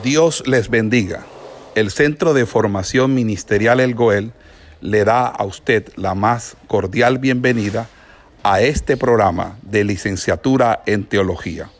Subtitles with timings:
[0.00, 1.26] Dios les bendiga.
[1.74, 4.32] El Centro de Formación Ministerial El Goel
[4.80, 7.90] le da a usted la más cordial bienvenida
[8.42, 11.70] a este programa de licenciatura en teología.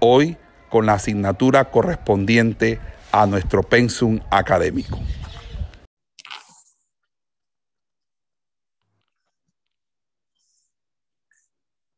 [0.00, 0.36] Hoy
[0.70, 2.80] con la asignatura correspondiente
[3.12, 4.98] a nuestro pensum académico.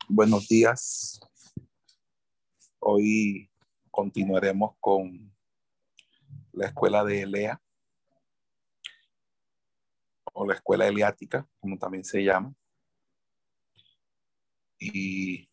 [0.09, 1.21] Buenos días.
[2.81, 3.49] Hoy
[3.91, 5.34] continuaremos con
[6.55, 7.61] la escuela de Elea
[10.33, 12.55] o la escuela eliática, como también se llama.
[14.79, 15.49] Y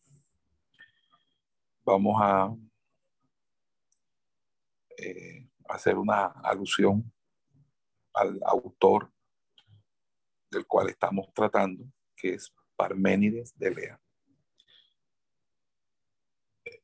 [1.84, 2.54] vamos a
[4.98, 7.12] eh, hacer una alusión
[8.14, 9.12] al autor
[10.50, 14.00] del cual estamos tratando, que es Parménides de Elea.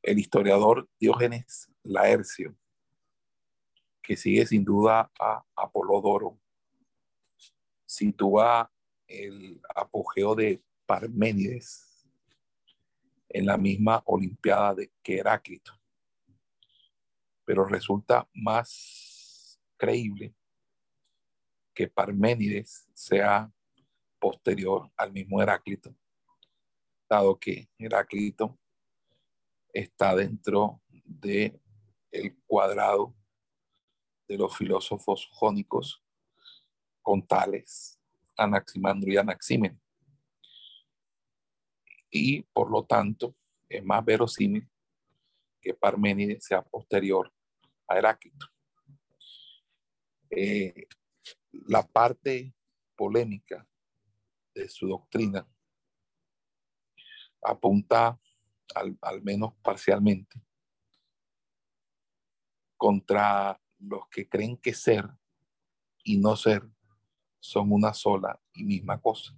[0.01, 2.55] El historiador Diógenes Laercio
[4.01, 6.39] que sigue sin duda a Apolodoro,
[7.85, 8.71] sitúa
[9.07, 12.07] el apogeo de Parménides
[13.29, 15.73] en la misma Olimpiada de que Heráclito.
[17.45, 20.35] Pero resulta más creíble
[21.73, 23.51] que Parménides sea
[24.19, 25.95] posterior al mismo Heráclito,
[27.09, 28.59] dado que Heráclito
[29.73, 31.59] está dentro de
[32.11, 33.15] el cuadrado
[34.29, 36.03] de los filósofos jónicos
[37.01, 37.99] con tales
[38.37, 39.81] Anaximandro y Anaxímenes.
[42.11, 43.35] Y por lo tanto,
[43.67, 44.69] es más verosímil
[45.59, 47.33] que Parménides sea posterior
[47.87, 48.47] a Heráclito.
[50.29, 50.87] Eh,
[51.51, 52.53] la parte
[52.95, 53.67] polémica
[54.53, 55.47] de su doctrina
[57.41, 58.19] apunta
[58.75, 60.39] al, al menos parcialmente
[62.77, 65.09] contra los que creen que ser
[66.03, 66.63] y no ser
[67.39, 69.35] son una sola y misma cosa.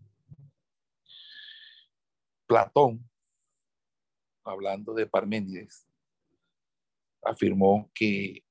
[2.47, 3.09] Platón,
[4.43, 5.87] hablando de Parménides,
[7.23, 8.43] afirmó que,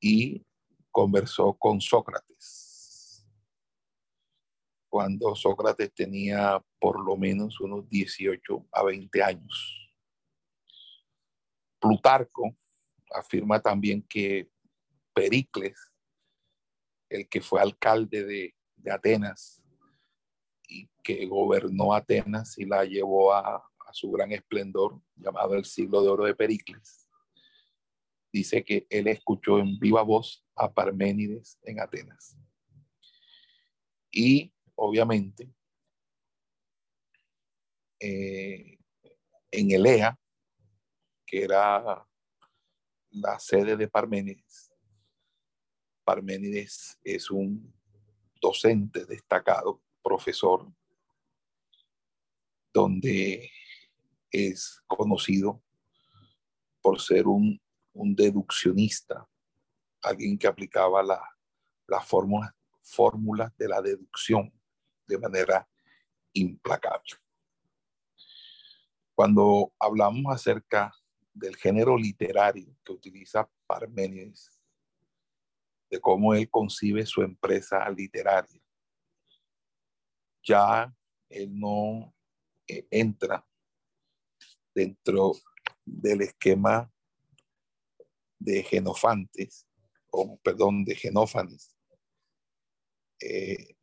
[0.00, 0.44] y
[0.90, 2.63] conversó con Sócrates
[4.94, 9.92] cuando Sócrates tenía por lo menos unos 18 a 20 años.
[11.80, 12.56] Plutarco
[13.12, 14.48] afirma también que
[15.12, 15.76] Pericles,
[17.08, 18.54] el que fue alcalde de,
[18.88, 19.64] Atenas
[20.68, 26.02] y que gobernó Atenas y la llevó a, a su gran esplendor, llamado el siglo
[26.02, 27.08] de oro de Pericles,
[28.32, 32.38] dice que él escuchó en viva voz a Parménides en Atenas.
[34.12, 35.52] Y obviamente,
[38.00, 38.78] eh,
[39.50, 40.18] en Elea,
[41.26, 42.06] que era
[43.10, 44.72] la sede de Parménides.
[46.04, 47.72] Parménides es un
[48.40, 50.70] docente destacado, profesor,
[52.72, 53.50] donde
[54.30, 55.62] es conocido
[56.82, 57.60] por ser un,
[57.94, 59.26] deduccionista,
[60.02, 61.20] alguien que aplicaba las
[61.86, 62.00] la
[62.82, 64.52] fórmulas de la deducción
[65.06, 65.68] de manera
[66.32, 67.14] implacable.
[69.14, 70.92] Cuando hablamos acerca
[71.32, 74.60] del género literario que utiliza Parménides,
[75.90, 78.60] de cómo él concibe su empresa literaria,
[80.42, 80.92] ya
[81.28, 82.14] él no
[82.66, 83.46] eh, entra
[84.74, 85.32] dentro
[85.84, 86.90] del esquema
[88.38, 89.66] de Genofantes,
[90.10, 91.76] o perdón, de Genófanes,
[93.20, 93.73] eh,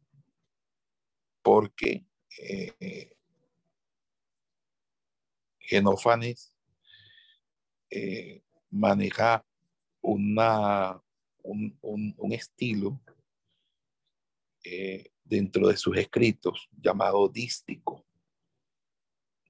[1.41, 2.05] porque
[2.37, 2.73] eh,
[7.89, 9.45] eh, maneja
[10.01, 11.01] una,
[11.43, 12.99] un, estilo
[14.63, 18.05] eh, dentro de sus escritos llamado dístico.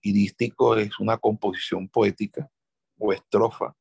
[0.02, 2.52] Y dístico es una composición poética
[2.98, 3.76] o estrofa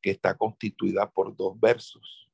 [0.00, 2.30] que está constituida por dos versos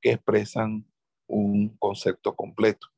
[0.00, 0.86] que expresan
[1.26, 2.88] un concepto completo.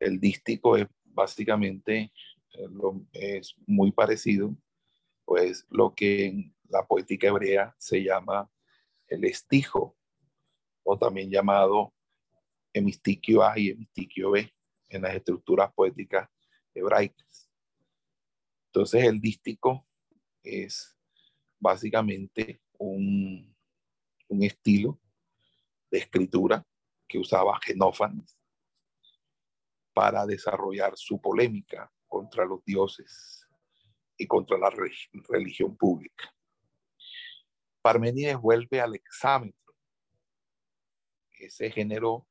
[0.00, 2.10] El dístico es básicamente
[2.54, 2.68] eh,
[3.12, 4.56] es muy parecido,
[5.26, 8.50] pues lo que en la poética hebrea se llama
[9.08, 9.96] el estijo,
[10.82, 11.92] o también llamado
[12.72, 14.52] hemistiquio A y hemistiquio B
[14.88, 16.28] en las estructuras poéticas
[16.74, 17.50] hebraicas.
[18.66, 19.86] Entonces el dístico
[20.42, 20.96] es
[21.58, 23.54] básicamente un,
[24.28, 24.98] un estilo
[25.90, 26.66] de escritura
[27.06, 28.39] que usaba Genófanes
[30.00, 33.46] para desarrollar su polémica contra los dioses
[34.16, 34.70] y contra la
[35.28, 36.34] religión pública.
[37.82, 39.54] Parménides vuelve al examen,
[41.38, 42.26] ese género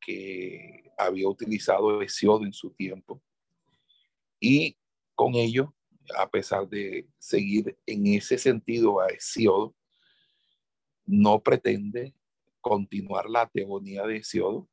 [0.00, 3.22] que había utilizado Hesiodo en su tiempo,
[4.40, 4.78] y
[5.14, 5.74] con ello,
[6.16, 9.76] a pesar de seguir en ese sentido a Hesiodo,
[11.04, 12.14] no pretende
[12.62, 14.70] continuar la teogonía de Hesiodo,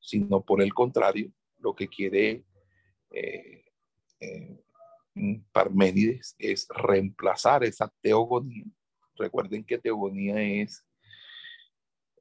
[0.00, 2.44] sino por el contrario, lo que quiere
[3.12, 3.64] eh,
[4.20, 4.64] eh,
[5.52, 8.64] Parménides es reemplazar esa teogonía.
[9.16, 10.86] Recuerden que teogonía es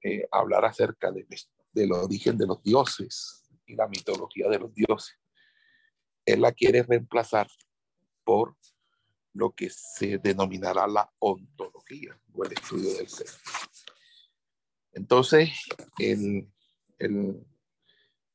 [0.04, 1.26] eh, hablar acerca de,
[1.72, 5.18] del origen de los dioses y la mitología de los dioses.
[6.26, 7.48] Él la quiere reemplazar
[8.24, 8.56] por
[9.34, 13.28] lo que se denominará la ontología o el estudio del ser.
[14.92, 15.52] Entonces,
[15.98, 16.48] el,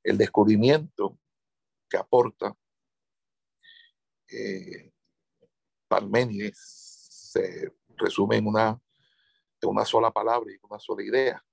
[0.04, 1.18] el descubrimiento
[1.88, 2.56] que aporta
[4.28, 4.92] eh,
[5.88, 8.80] Parménides se resume en una,
[9.60, 11.44] en una sola palabra y una sola idea,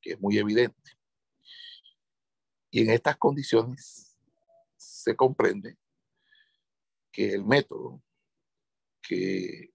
[0.00, 0.98] que es muy evidente.
[2.70, 4.18] Y en estas condiciones
[4.76, 5.78] se comprende
[7.12, 8.02] que el método
[9.02, 9.72] que,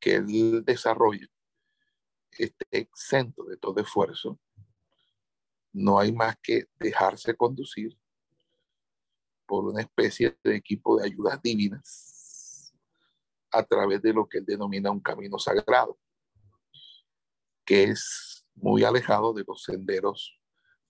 [0.00, 1.28] que él desarrolla
[2.32, 4.38] esté exento de todo esfuerzo,
[5.76, 7.98] no hay más que dejarse conducir
[9.44, 12.74] por una especie de equipo de ayudas divinas
[13.52, 15.98] a través de lo que él denomina un camino sagrado,
[17.66, 20.40] que es muy alejado de los senderos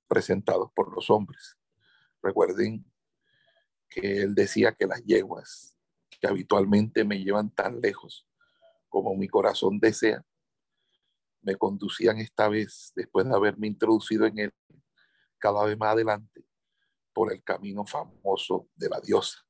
[0.07, 1.59] presentados por los hombres.
[2.23, 2.85] Recuerden
[3.89, 5.77] que él decía que las yeguas
[6.11, 8.25] que habitualmente me llevan tan lejos
[8.89, 10.25] como mi corazón desea,
[11.47, 14.55] me conducían esta vez, después de haberme introducido en él,
[15.39, 16.45] cada vez más adelante,
[17.13, 19.47] por el camino famoso de la diosa,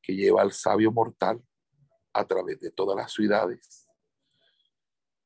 [0.00, 1.44] que lleva al sabio mortal
[2.12, 3.88] a través de todas las ciudades.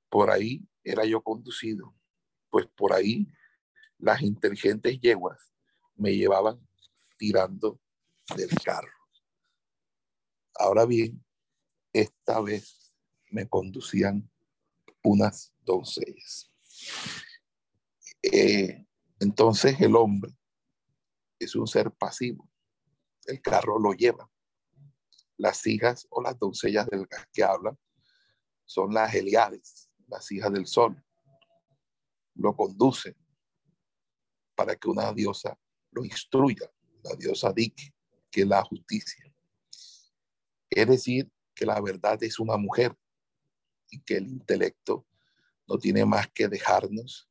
[0.09, 1.95] Por ahí era yo conducido,
[2.49, 3.31] pues por ahí
[3.99, 5.53] las inteligentes yeguas
[5.97, 6.67] me llevaban
[7.19, 7.79] tirando
[8.35, 8.97] del carro.
[10.55, 11.23] Ahora bien,
[11.93, 12.95] esta vez
[13.31, 14.31] me conducían
[15.03, 16.51] unas doncellas.
[18.23, 18.87] Eh,
[19.19, 20.33] entonces el hombre
[21.39, 22.49] es un ser pasivo.
[23.27, 24.31] El carro lo lleva.
[25.37, 27.79] Las hijas o las doncellas del que hablan
[28.65, 31.03] son las Heliades, las hijas del sol.
[32.35, 33.17] Lo conducen
[34.55, 35.59] para que una diosa
[35.93, 36.71] lo instruya,
[37.03, 37.95] la diosa Dik,
[38.31, 39.25] que es la justicia.
[40.69, 42.97] Es decir, que la verdad es una mujer
[43.91, 45.07] y que el intelecto
[45.67, 47.29] no tiene más que dejarnos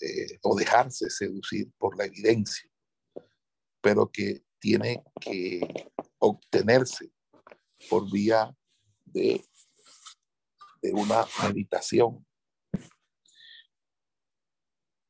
[0.00, 2.72] eh, o dejarse seducir por la evidencia
[3.82, 7.12] pero que tiene que obtenerse
[7.90, 8.56] por vía
[9.04, 9.44] de,
[10.80, 12.24] de una meditación.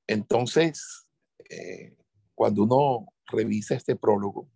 [0.09, 1.07] Entonces,
[1.51, 1.95] eh,
[2.35, 4.51] cuando uno revisa este prólogo,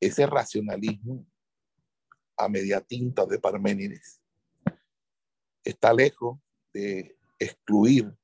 [0.00, 1.26] ese racionalismo
[2.36, 4.20] a media tinta de Parménides
[5.64, 6.38] está lejos
[6.72, 8.14] de excluir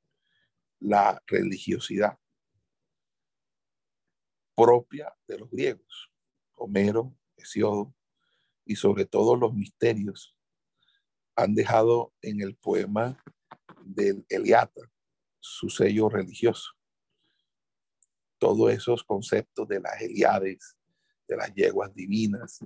[0.79, 2.17] la religiosidad
[4.55, 6.11] propia de los griegos,
[6.55, 7.95] Homero, Hesiodo
[8.65, 10.35] y sobre todo los misterios
[11.35, 13.23] han dejado en el poema
[13.83, 14.81] del Eliata
[15.39, 16.71] su sello religioso.
[18.37, 20.77] Todos esos conceptos de las Eliades,
[21.27, 22.59] de las yeguas divinas,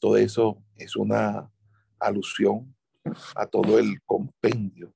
[0.00, 1.52] todo eso es una
[1.98, 2.74] alusión
[3.36, 4.94] a todo el compendio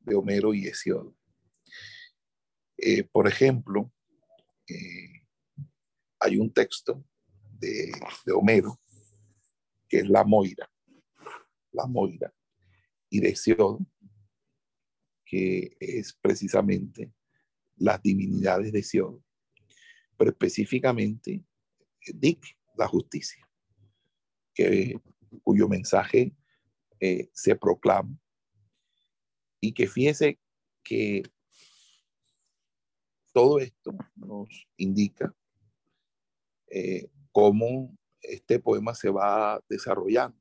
[0.00, 1.14] de Homero y Hesiodo.
[2.78, 3.92] Eh, por ejemplo,
[4.66, 5.26] eh,
[6.18, 7.04] hay un texto
[7.58, 7.92] de,
[8.34, 8.80] Homero
[9.88, 10.70] que es la Moira,
[11.72, 12.32] la Moira,
[13.10, 13.90] y de Sion,
[15.24, 17.12] que es precisamente
[17.76, 19.24] las divinidades de Sion,
[20.16, 21.42] pero específicamente
[22.14, 22.44] Dick,
[22.76, 23.47] la justicia,
[25.42, 26.34] cuyo mensaje
[27.00, 28.18] eh, se proclama
[29.60, 30.38] y que fíjese
[30.82, 31.22] que
[33.32, 35.34] todo esto nos indica
[36.68, 40.38] eh, cómo este poema se va desarrollando.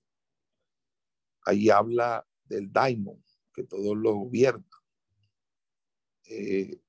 [1.46, 4.66] Ahí habla del daimon, que todo lo gobierna.
[6.26, 6.82] Eh,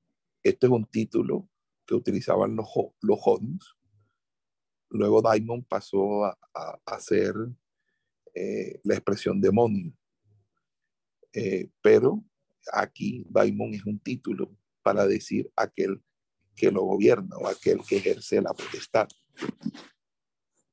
[0.43, 1.47] este es un título
[1.85, 2.67] que utilizaban los,
[3.01, 3.19] los
[4.89, 6.37] Luego daimon pasó a,
[6.85, 7.33] a, ser
[8.33, 9.93] eh, la expresión demonio.
[11.81, 12.23] pero
[12.73, 16.01] aquí daimon es un título para decir aquel
[16.55, 19.07] que lo gobierna o aquel que ejerce la potestad.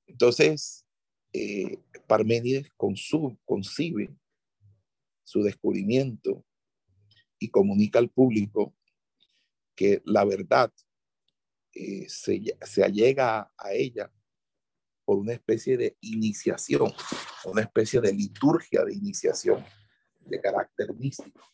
[0.07, 0.87] Entonces,
[1.33, 4.17] eh, Parménides concibe
[5.23, 6.45] su descubrimiento
[7.39, 8.75] y comunica al público
[9.75, 10.73] que la verdad
[11.79, 14.11] eh, se, se allega a ella
[15.05, 16.91] por una especie de iniciación,
[17.45, 19.63] una especie de liturgia de iniciación
[20.21, 21.47] de carácter místico,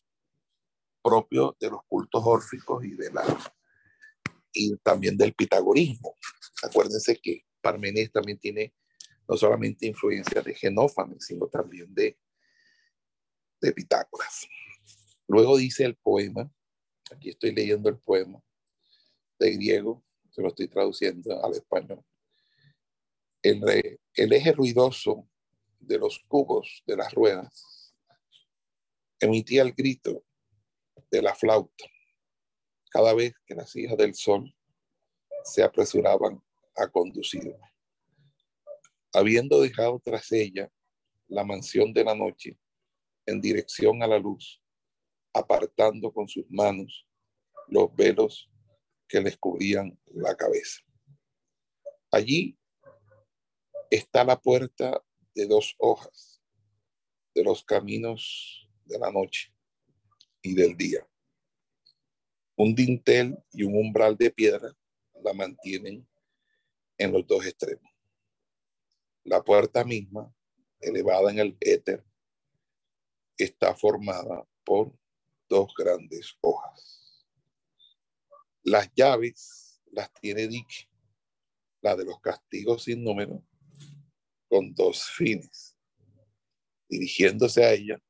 [1.02, 3.24] propio de los cultos órficos y, de la,
[4.52, 6.16] y también del pitagorismo.
[6.62, 8.74] Acuérdense que Parménides también tiene
[9.28, 12.16] no solamente influencia de Genófanes, sino también de,
[13.60, 14.46] de Pitágoras.
[15.26, 16.48] Luego dice el poema,
[17.10, 18.40] aquí estoy leyendo el poema
[19.40, 22.02] de griego, se lo estoy traduciendo al español.
[23.42, 25.28] El, eje ruidoso
[25.78, 27.94] de los cubos de las ruedas
[29.20, 30.24] emitía el grito
[31.10, 31.84] de la flauta
[32.90, 34.54] cada vez que las hijas del sol
[35.44, 36.42] se apresuraban
[36.76, 37.58] a conducirme.
[39.12, 40.70] Habiendo dejado tras ella
[41.28, 42.58] la mansión de la noche
[43.26, 44.62] en dirección a la luz,
[45.32, 47.06] apartando con sus manos
[47.68, 48.51] los velos
[49.12, 50.80] que les cubrían la cabeza.
[52.10, 52.58] Allí
[53.90, 55.04] está la puerta
[55.34, 56.42] de dos hojas
[57.34, 59.54] de los caminos de la noche
[60.40, 61.06] y del día.
[62.56, 64.74] Un dintel y un umbral de piedra
[65.22, 66.08] la mantienen
[66.96, 67.92] en los dos extremos.
[69.24, 70.34] La puerta misma,
[70.80, 72.02] elevada en el éter,
[73.36, 74.90] está formada por
[75.50, 77.01] dos grandes hojas.
[78.64, 80.88] Las llaves las tiene Dick,
[81.80, 83.44] la de los castigos sin número,
[84.48, 85.76] con dos fines.
[86.88, 88.02] Dirigiéndose a ella,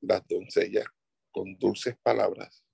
[0.00, 0.86] las doncellas
[1.30, 2.64] con dulces palabras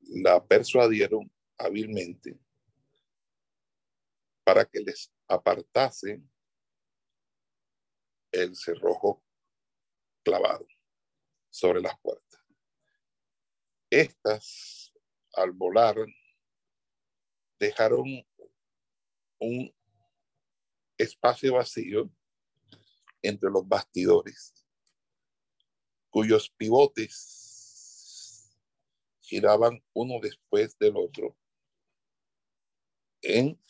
[0.00, 2.38] la persuadieron hábilmente
[4.44, 6.22] para que les apartase
[8.32, 9.22] el cerrojo
[10.24, 10.66] clavado
[11.50, 12.40] sobre las puertas.
[13.90, 14.79] Estas,
[15.34, 15.96] al volar,
[17.58, 18.26] dejaron
[19.38, 19.74] un
[20.96, 22.10] espacio vacío
[23.22, 24.66] entre los bastidores,
[26.10, 27.50] cuyos pivotes
[29.20, 31.36] giraban uno después del otro
[33.22, 33.60] en,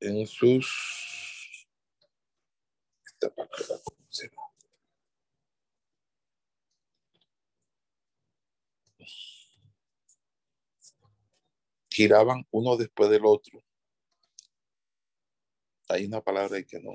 [0.00, 0.88] en sus
[11.98, 13.60] giraban uno después del otro.
[15.88, 16.92] Hay una palabra que no,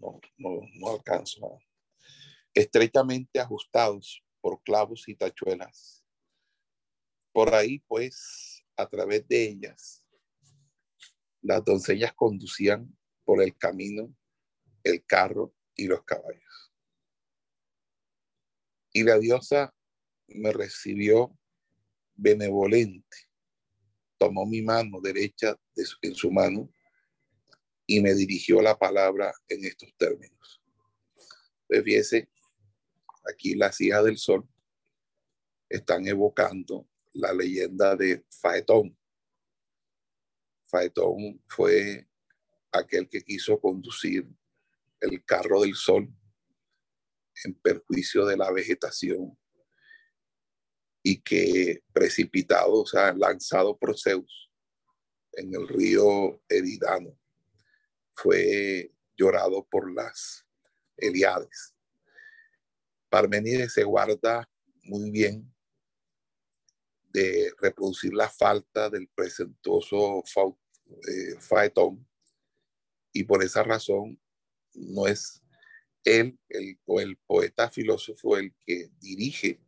[0.00, 1.58] no, no, no alcanzo.
[2.54, 6.06] Estrechamente ajustados por clavos y tachuelas.
[7.32, 10.02] Por ahí, pues, a través de ellas,
[11.42, 12.96] las doncellas conducían
[13.26, 14.16] por el camino
[14.84, 16.72] el carro y los caballos.
[18.90, 19.74] Y la diosa
[20.28, 21.38] me recibió
[22.14, 23.25] benevolente
[24.18, 25.58] tomó mi mano derecha
[26.02, 26.70] en su mano
[27.86, 30.60] y me dirigió la palabra en estos términos.
[31.66, 32.28] Pues viese,
[33.28, 34.48] aquí las hijas del sol
[35.68, 38.96] están evocando la leyenda de Faetón.
[40.66, 42.08] Faetón fue
[42.72, 44.28] aquel que quiso conducir
[45.00, 46.12] el carro del sol
[47.44, 49.38] en perjuicio de la vegetación
[51.08, 54.50] y que precipitado, o sea, lanzado por Zeus
[55.34, 57.16] en el río Eridano,
[58.12, 60.44] fue llorado por las
[60.96, 61.76] Eliades.
[63.08, 64.50] Parmenides se guarda
[64.82, 65.48] muy bien
[67.10, 72.04] de reproducir la falta del presentuoso eh, Faetón
[73.12, 74.20] y por esa razón
[74.74, 75.40] no es
[76.02, 76.36] él
[76.84, 79.60] o el poeta filósofo el que dirige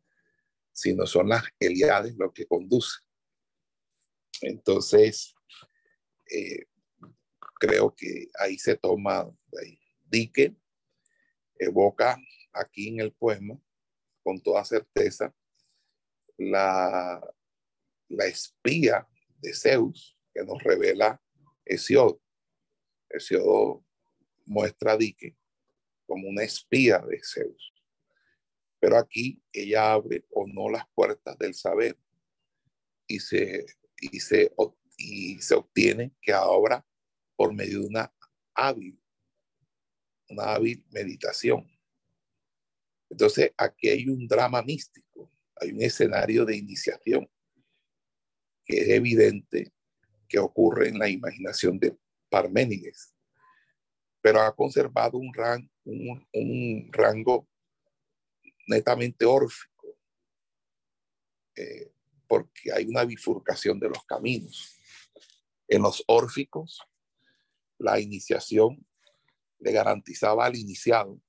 [0.78, 3.00] sino son las Eliades lo que conduce.
[4.42, 5.35] Entonces,
[6.30, 6.66] eh,
[7.58, 9.28] creo que ahí se toma,
[9.61, 9.80] ahí.
[10.04, 10.56] Dique
[11.58, 12.16] evoca
[12.52, 13.61] aquí en el poema
[14.23, 15.35] con toda certeza
[16.37, 17.20] la,
[18.08, 19.06] la espía
[19.38, 21.20] de Zeus que nos revela
[21.64, 22.23] Hesiodo.
[23.11, 23.85] Hesiodo
[24.47, 25.37] muestra a Dique
[26.06, 27.75] como una espía de Zeus.
[28.80, 31.99] Pero aquí ella abre o no las puertas del saber
[33.06, 33.66] y se,
[34.00, 34.52] y se,
[34.97, 36.85] y se obtiene que ahora
[37.37, 38.12] por medio de una
[38.54, 39.00] hábil,
[40.28, 41.66] una hábil meditación.
[43.11, 47.28] Entonces aquí hay un drama místico, hay un escenario de iniciación
[48.64, 49.73] que es evidente
[50.28, 51.97] que ocurre en la imaginación de
[52.28, 53.14] Parménides,
[54.20, 55.32] pero ha conservado un,
[55.85, 57.49] un, rango
[58.68, 59.98] netamente órfico,
[61.56, 61.90] eh,
[62.28, 64.78] porque hay una bifurcación de los caminos.
[65.66, 66.80] En los órficos,
[67.78, 68.87] la iniciación
[69.58, 71.20] le garantizaba al iniciado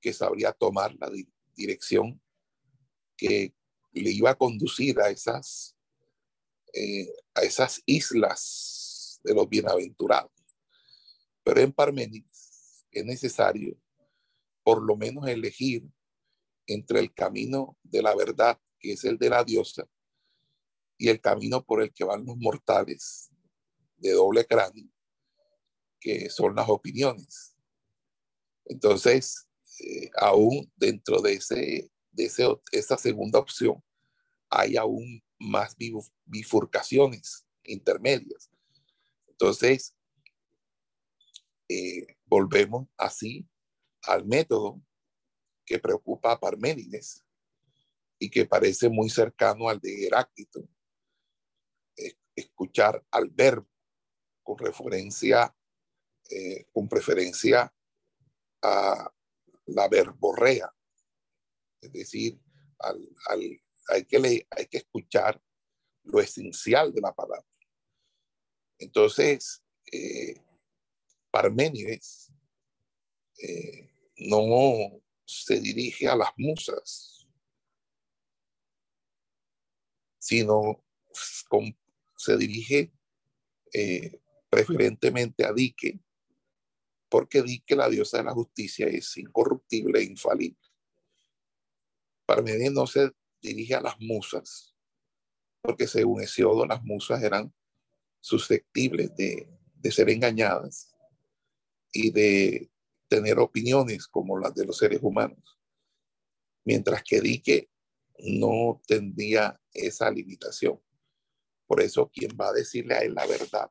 [0.00, 1.10] que sabría tomar la
[1.54, 2.20] dirección
[3.16, 3.54] que
[3.92, 5.76] le iba a conducir a esas,
[6.72, 10.32] eh, a esas islas de los bienaventurados.
[11.44, 13.76] Pero en Parménides es necesario
[14.62, 15.84] por lo menos elegir
[16.72, 19.88] entre el camino de la verdad, que es el de la diosa,
[20.98, 23.30] y el camino por el que van los mortales
[23.96, 24.88] de doble cráneo,
[26.00, 27.56] que son las opiniones.
[28.64, 29.48] Entonces,
[29.80, 32.30] eh, aún dentro de, ese, de
[32.72, 33.82] esa segunda opción,
[34.48, 35.74] hay aún más
[36.24, 38.50] bifurcaciones intermedias.
[39.28, 39.96] Entonces,
[41.68, 43.48] eh, volvemos así
[44.02, 44.80] al método
[45.64, 47.24] que preocupa a Parménides
[48.18, 50.68] y que parece muy cercano al de Heráclito,
[52.34, 53.68] escuchar al verbo
[54.42, 55.54] con referencia,
[56.30, 57.72] eh, con preferencia
[58.62, 59.12] a
[59.66, 60.72] la verborrea,
[61.80, 62.40] es decir,
[62.78, 62.98] al,
[63.88, 65.40] hay, que hay que escuchar
[66.04, 67.46] lo esencial de la palabra.
[68.78, 70.34] Entonces, eh,
[71.30, 72.32] Parménides
[73.38, 75.01] eh, no
[75.32, 77.26] se dirige a las musas,
[80.18, 80.84] sino
[82.16, 82.92] se dirige
[83.72, 86.00] eh, preferentemente a Dique,
[87.08, 90.60] porque Dique, la diosa de la justicia, es incorruptible e infalible.
[92.26, 93.10] Parmenides no se
[93.40, 94.74] dirige a las musas,
[95.60, 97.52] porque según Hesiodo, las musas eran
[98.20, 100.94] susceptibles de ser engañadas
[101.92, 102.71] y de
[103.12, 105.60] tener opiniones como las de los seres humanos,
[106.64, 107.70] mientras que Dique
[108.20, 110.80] no tendría esa limitación.
[111.66, 113.70] Por eso quien va a decirle a él la verdad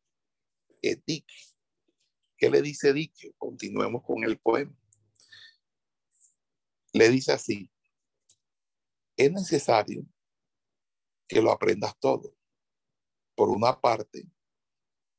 [0.80, 1.34] es Dique.
[2.38, 3.34] ¿Qué le dice Dique?
[3.36, 4.78] Continuemos con el poema.
[6.94, 7.72] Le dice así,
[9.18, 10.06] es necesario
[11.28, 12.36] que lo aprendas todo.
[13.34, 14.30] Por una parte,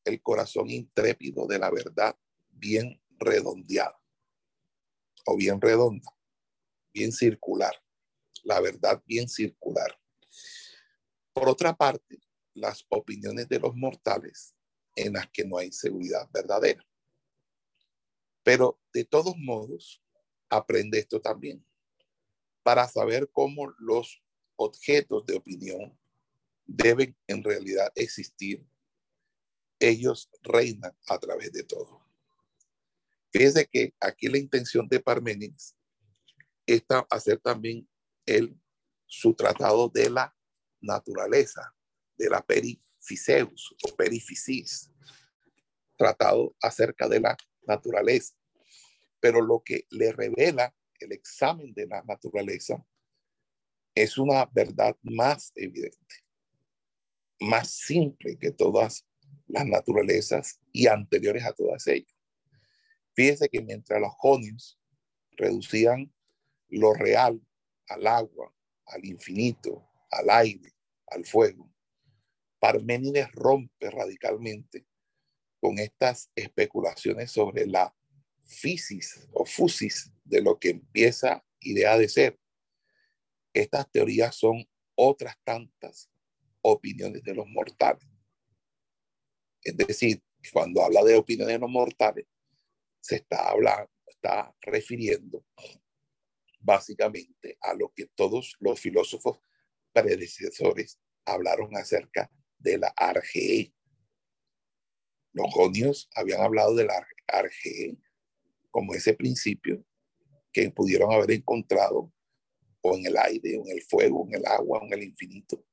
[0.05, 2.17] el corazón intrépido de la verdad
[2.53, 4.02] bien redondeado
[5.25, 6.11] o bien redonda,
[6.93, 7.75] bien circular,
[8.43, 9.99] la verdad bien circular.
[11.33, 12.21] Por otra parte,
[12.55, 14.55] las opiniones de los mortales
[14.95, 16.87] en las que no hay seguridad verdadera.
[18.43, 20.03] Pero de todos modos,
[20.49, 21.65] aprende esto también,
[22.63, 24.23] para saber cómo los
[24.57, 25.99] objetos de opinión
[26.65, 28.67] deben en realidad existir.
[29.79, 32.02] Ellos reinan a través de todo.
[33.33, 35.75] Fíjense que aquí la intención de Parménides
[36.67, 37.89] está hacer también
[38.27, 38.61] el,
[39.07, 40.37] su tratado de la
[40.81, 41.75] naturaleza,
[42.19, 44.93] de la perificeus o perificis,
[45.97, 48.35] tratado acerca de la naturaleza.
[49.19, 52.85] Pero lo que le revela el examen de la naturaleza
[53.95, 56.17] es una verdad más evidente,
[57.41, 59.07] más simple que todas
[59.47, 62.12] las naturalezas y anteriores a todas ellas.
[63.15, 64.79] Fíjese que mientras los jonios
[65.33, 66.13] reducían
[66.69, 67.41] lo real
[67.89, 68.55] al agua,
[68.87, 70.73] al infinito, al aire,
[71.09, 71.73] al fuego,
[72.59, 74.87] Parménides rompe radicalmente
[75.61, 77.95] con estas especulaciones sobre la
[78.45, 82.39] fisis o fusis de lo que empieza idea de ser.
[83.53, 86.11] Estas teorías son otras tantas
[86.61, 88.07] opiniones de los mortales.
[89.63, 90.23] Es decir,
[90.53, 92.27] cuando habla de opiniones de los mortales,
[93.03, 95.45] se está hablando, está refiriendo
[96.61, 99.41] básicamente a lo que todos los filósofos
[99.93, 103.75] predecesores hablaron acerca de la arge.
[105.33, 107.97] Los jonios habían hablado de la arge
[108.71, 109.85] como ese principio
[110.53, 112.13] que pudieron haber encontrado
[112.83, 115.65] o en el aire, o en el fuego, en el agua, o en el infinito.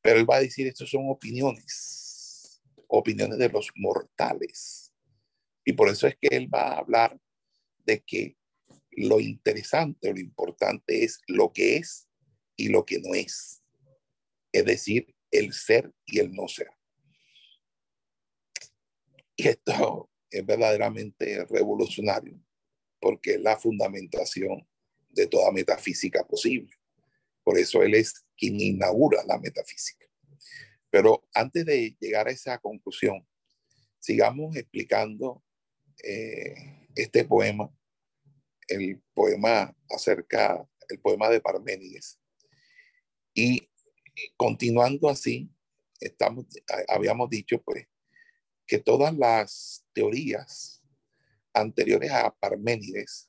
[0.00, 4.85] Pero él va a decir, estos son opiniones, opiniones de los mortales.
[5.66, 7.20] Y por eso es que él va a hablar
[7.84, 8.36] de que
[8.92, 12.08] lo interesante o lo importante es lo que es
[12.54, 13.64] y lo que no es.
[14.52, 16.70] Es decir, el ser y el no ser.
[19.34, 22.40] Y esto es verdaderamente revolucionario
[23.00, 24.66] porque es la fundamentación
[25.10, 26.72] de toda metafísica posible.
[27.42, 30.06] Por eso él es quien inaugura la metafísica.
[30.90, 33.26] Pero antes de llegar a esa conclusión,
[33.98, 35.42] sigamos explicando
[36.02, 37.70] eh, este poema,
[38.68, 42.18] el poema acerca, el poema de Parménides.
[43.34, 43.68] Y
[44.36, 45.50] continuando así,
[46.00, 46.46] estamos,
[46.88, 47.86] habíamos dicho pues
[48.66, 50.82] que todas las teorías
[51.52, 53.28] anteriores a Parménides,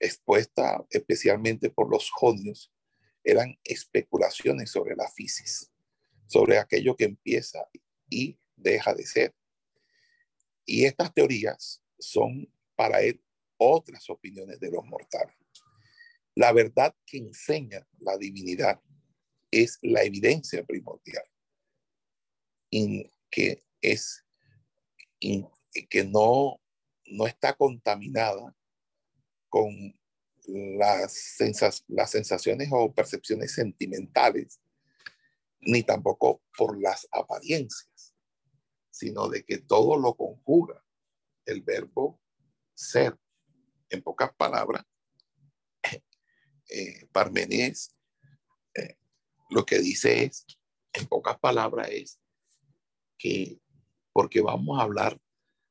[0.00, 2.72] expuestas especialmente por los jonios,
[3.24, 5.70] eran especulaciones sobre la fisis,
[6.26, 7.66] sobre aquello que empieza
[8.08, 9.34] y deja de ser.
[10.64, 13.22] Y estas teorías son para él
[13.56, 15.36] otras opiniones de los mortales.
[16.34, 18.80] La verdad que enseña la divinidad
[19.50, 21.24] es la evidencia primordial,
[23.30, 24.24] que es
[25.90, 26.60] que no,
[27.06, 28.54] no está contaminada
[29.48, 29.98] con
[30.46, 31.36] las,
[31.88, 34.60] las sensaciones o percepciones sentimentales,
[35.60, 38.14] ni tampoco por las apariencias,
[38.90, 40.84] sino de que todo lo conjura
[41.48, 42.20] el verbo
[42.74, 43.18] ser.
[43.90, 44.84] En pocas palabras,
[46.70, 47.08] eh,
[48.74, 48.98] eh,
[49.48, 50.46] lo que dice es,
[50.92, 52.20] en pocas palabras, es
[53.16, 53.58] que
[54.12, 55.18] porque vamos a hablar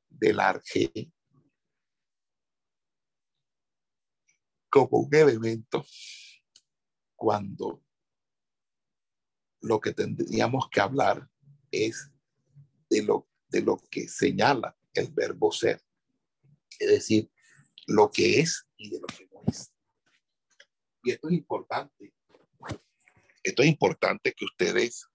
[0.08, 1.12] del arge
[4.68, 5.84] como un elemento
[7.14, 7.84] cuando
[9.60, 11.28] lo que tendríamos que hablar
[11.70, 12.10] es
[12.90, 15.82] de lo, de lo que señala el verbo ser,
[16.78, 17.30] es decir,
[17.86, 19.72] lo que es y de lo que no es.
[21.02, 22.12] Y esto es importante.
[23.42, 25.08] Esto es importante que ustedes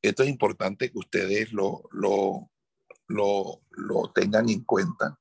[0.00, 2.50] esto es importante que ustedes lo, lo,
[3.08, 5.20] lo, lo tengan en cuenta,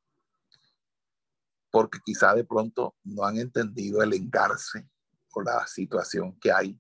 [1.72, 4.88] porque quizá de pronto no han entendido el engarce
[5.34, 6.80] o la situación que hay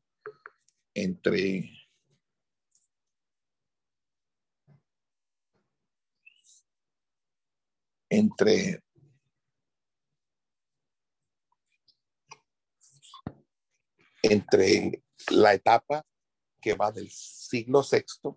[0.94, 1.87] entre
[8.10, 8.82] entre
[14.24, 16.06] entre la etapa
[16.62, 18.36] que va del siglo VI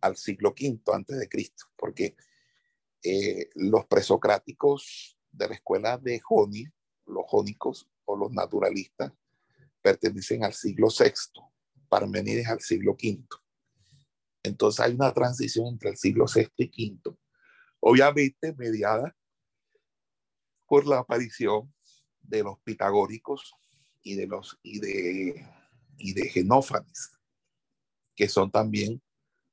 [0.00, 2.16] al siglo V antes de Cristo, porque
[3.02, 6.64] eh, los presocráticos de la escuela de Joni,
[7.06, 9.12] los jónicos o los naturalistas,
[9.82, 11.42] pertenecen al siglo VI,
[11.88, 13.24] Parmenides al siglo V.
[14.42, 17.16] Entonces hay una transición entre el siglo VI y V,
[17.86, 19.14] obviamente mediada
[20.66, 21.72] por la aparición
[22.22, 23.52] de los pitagóricos
[24.02, 25.46] y de los y de
[25.98, 27.10] y de Genófanes,
[28.16, 29.02] que son también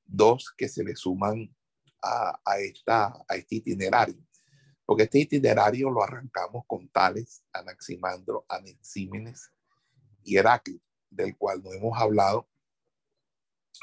[0.05, 1.53] dos que se le suman
[2.01, 4.25] a, a, esta, a este itinerario.
[4.85, 9.51] Porque este itinerario lo arrancamos con Tales, Anaximandro, Anaxímenes
[10.23, 12.49] y Heráclito, del cual no hemos hablado,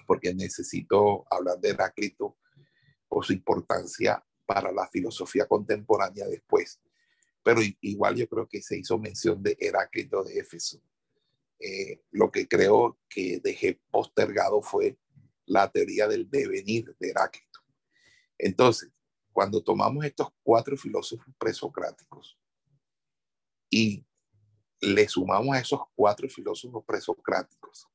[0.07, 2.37] porque necesito hablar de Heráclito
[3.09, 6.81] por su importancia para la filosofía contemporánea después.
[7.43, 10.81] Pero igual yo creo que se hizo mención de Heráclito de Éfeso.
[11.61, 14.97] Eh, lo que creo que dejé postergado fue
[15.45, 17.61] la teoría del devenir de Heráclito.
[18.39, 18.91] Entonces,
[19.33, 22.39] cuando tomamos estos cuatro filósofos presocráticos
[23.69, 24.03] y
[24.81, 27.87] le sumamos a esos cuatro filósofos presocráticos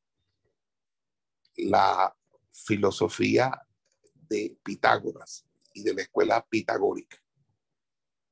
[1.55, 2.15] la
[2.51, 3.65] filosofía
[4.13, 7.17] de Pitágoras y de la escuela pitagórica,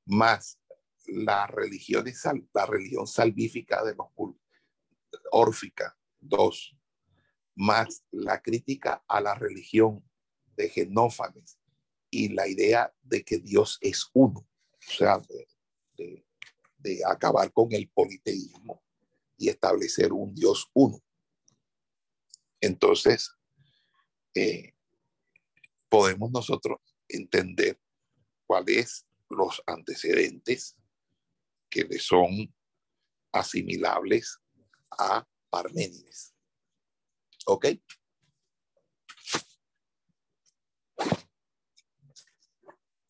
[0.05, 0.59] más
[1.07, 2.05] la religión,
[2.53, 4.07] la religión salvífica de los
[5.31, 6.75] órfica, dos,
[7.55, 10.03] más la crítica a la religión
[10.55, 11.59] de Genófanes
[12.09, 15.21] y la idea de que Dios es uno, o sea,
[15.97, 16.25] de,
[17.05, 18.83] acabar con el politeísmo
[19.37, 20.99] y establecer un Dios uno.
[22.59, 23.31] Entonces,
[24.33, 24.73] eh,
[25.89, 26.79] podemos nosotros
[27.15, 27.79] entender
[28.45, 30.77] cuáles los antecedentes
[31.69, 32.53] que le son
[33.31, 34.39] asimilables
[34.91, 36.35] a Parménides.
[37.45, 37.67] ¿Ok?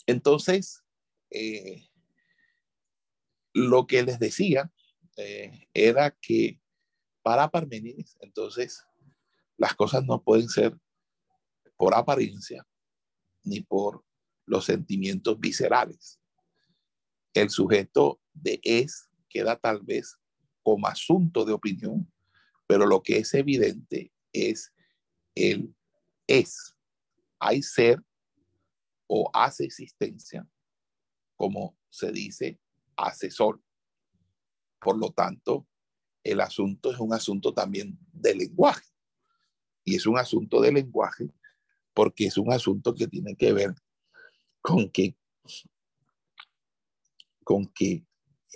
[0.06, 0.84] Entonces,
[1.30, 1.88] eh,
[3.54, 4.72] lo que les decía
[5.18, 6.60] eh, era que
[7.22, 8.86] para Parménides, entonces,
[9.58, 10.78] las cosas no pueden ser
[11.78, 12.66] por apariencia
[13.44, 14.04] ni por
[14.46, 16.20] los sentimientos viscerales.
[17.34, 20.18] El sujeto de es queda tal vez
[20.64, 22.12] como asunto de opinión,
[22.68, 24.74] pero lo que es evidente es
[25.36, 25.74] el
[26.28, 26.76] es.
[27.40, 28.04] Hay ser
[29.08, 30.48] o hace existencia,
[31.36, 32.60] como se dice,
[32.96, 33.62] asesor.
[34.80, 35.68] Por lo tanto,
[36.24, 38.86] el asunto es un asunto también de lenguaje.
[39.84, 41.30] Y es un asunto de lenguaje
[42.02, 43.76] porque es un asunto que tiene que ver
[44.60, 45.16] con que,
[47.44, 48.08] con que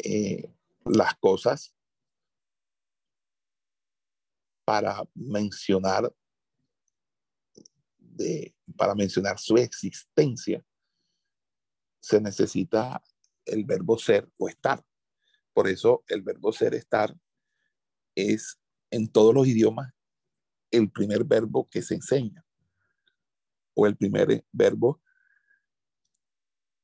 [0.04, 0.52] eh,
[0.84, 1.76] las cosas
[4.66, 6.12] para mencionar
[8.76, 10.66] para mencionar su existencia
[12.02, 13.00] se necesita
[13.46, 14.84] el verbo ser o estar.
[15.54, 17.16] Por eso el verbo ser, estar
[18.16, 19.94] es en todos los idiomas
[20.72, 22.45] el primer verbo que se enseña
[23.76, 25.02] o el primer verbo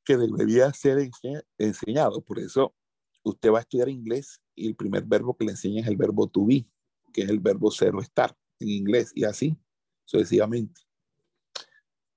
[0.03, 1.09] que debería ser
[1.57, 2.21] enseñado.
[2.21, 2.75] Por eso
[3.23, 6.27] usted va a estudiar inglés y el primer verbo que le enseña es el verbo
[6.27, 6.67] to be,
[7.13, 9.57] que es el verbo ser o estar en inglés y así
[10.05, 10.81] sucesivamente.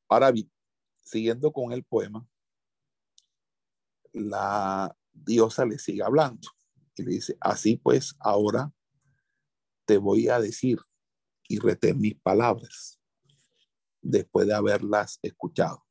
[0.09, 0.51] Ahora bien,
[1.01, 2.27] siguiendo con el poema,
[4.13, 6.49] la diosa le sigue hablando
[6.97, 8.73] y le dice, así pues ahora
[9.85, 10.79] te voy a decir
[11.49, 13.01] y retener mis palabras
[14.05, 15.85] después de haberlas escuchado.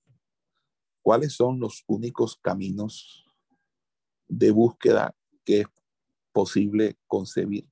[1.02, 3.26] ¿Cuáles son los únicos caminos
[4.28, 5.67] de búsqueda que es
[6.32, 7.69] posible concebir?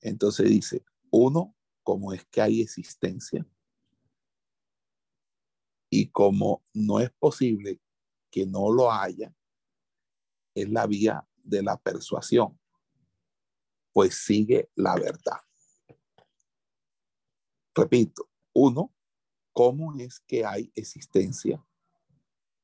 [0.00, 3.44] Entonces dice, uno, como es que hay existencia.
[5.90, 7.80] Y como no es posible
[8.30, 9.34] que no lo haya,
[10.54, 12.60] es la vía de la persuasión,
[13.92, 15.40] pues sigue la verdad.
[17.74, 18.92] Repito, uno,
[19.52, 21.64] ¿cómo es que hay existencia?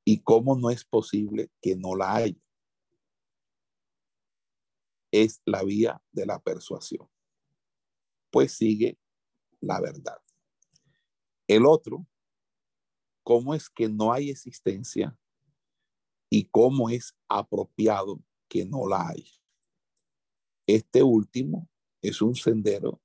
[0.04, 2.40] Y cómo no es posible que no la haya.
[5.10, 7.08] Es la vía de la persuasión.
[8.30, 8.98] Pues sigue
[9.60, 10.20] la verdad.
[11.48, 12.06] El otro,
[13.22, 15.16] ¿cómo es que no hay existencia?
[16.28, 19.28] Y cómo es apropiado que no la hay.
[20.66, 21.68] Este último
[22.02, 23.00] es un sendero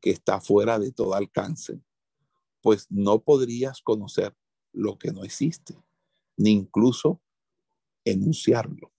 [0.00, 1.82] que está fuera de todo alcance
[2.68, 4.36] pues no podrías conocer
[4.74, 5.74] lo que no existe,
[6.36, 7.18] ni incluso
[8.04, 8.92] enunciarlo.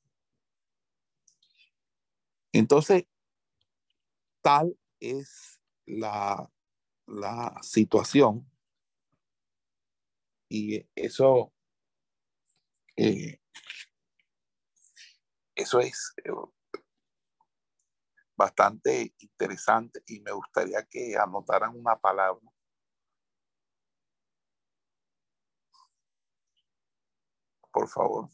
[2.52, 3.06] Entonces,
[4.42, 6.50] tal es la,
[7.62, 8.52] situación
[10.50, 11.54] y eso,
[12.96, 13.40] eh,
[15.54, 16.32] eso es eh,
[18.36, 22.42] bastante interesante y me gustaría que anotaran una palabra
[27.72, 28.30] por favor.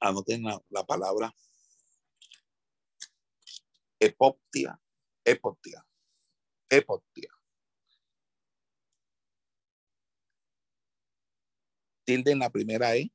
[0.00, 1.34] Anoten la, palabra
[3.98, 4.78] epoptia,
[5.24, 5.84] epoptia,
[6.68, 7.30] epoptia.
[12.04, 13.10] Tilde en la primera E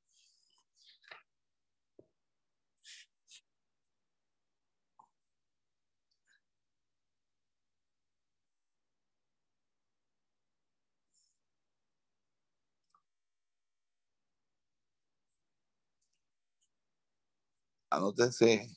[17.92, 18.68] Anótense.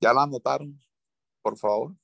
[0.00, 0.78] ¿Ya la anotaron?
[1.42, 1.96] Por favor.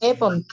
[0.00, 0.44] Epon.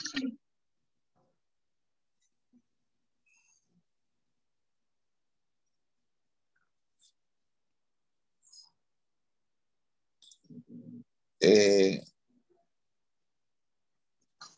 [11.40, 12.02] Eh,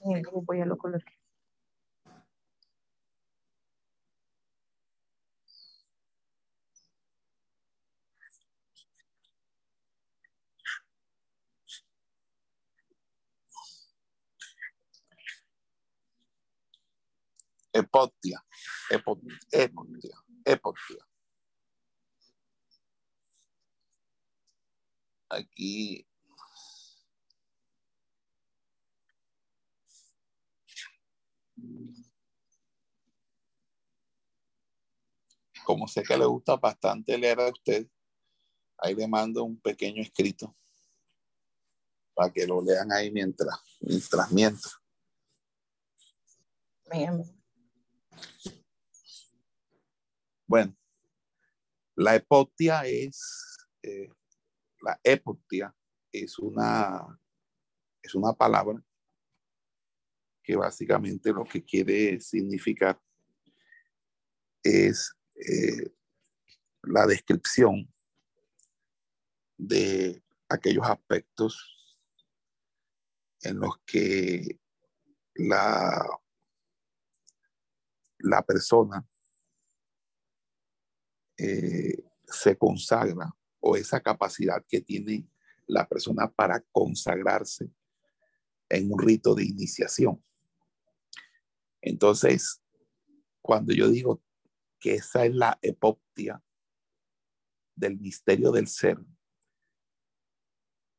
[0.05, 1.22] en el grupo ya lo coloqué.
[17.73, 18.45] Epotia,
[18.91, 19.35] epotia,
[20.45, 21.07] epotia,
[25.31, 26.07] Aquí.
[35.65, 37.89] Como sé que le gusta bastante leer a usted,
[38.79, 40.55] ahí le mando un pequeño escrito
[42.15, 44.79] para que lo lean ahí mientras, mientras mientras.
[46.91, 47.42] Bien.
[50.47, 50.77] Bueno,
[51.97, 54.09] la epoptia es, eh,
[54.81, 55.75] la epoptia
[56.11, 57.19] es una,
[58.03, 58.83] es una palabra
[60.43, 63.01] que básicamente lo que quiere significar
[64.63, 65.95] es eh,
[66.83, 67.93] la descripción
[69.57, 71.97] de aquellos aspectos
[73.43, 74.61] en los que
[75.35, 76.22] la,
[78.23, 79.07] la persona
[81.37, 85.29] eh, se consagra o esa capacidad que tiene
[85.67, 87.71] la persona para consagrarse
[88.69, 90.25] en un rito de iniciación.
[91.81, 92.63] Entonces,
[93.41, 94.23] cuando yo digo
[94.79, 96.43] que esa es la epoptia
[97.75, 98.99] del misterio del ser,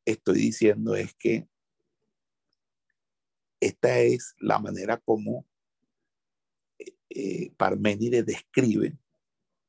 [0.06, 1.48] estoy diciendo es que
[3.60, 5.46] esta es la manera como
[7.16, 8.98] eh, Parménides describe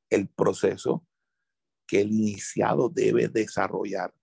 [0.09, 1.07] el proceso
[1.87, 4.15] que el iniciado debe desarrollar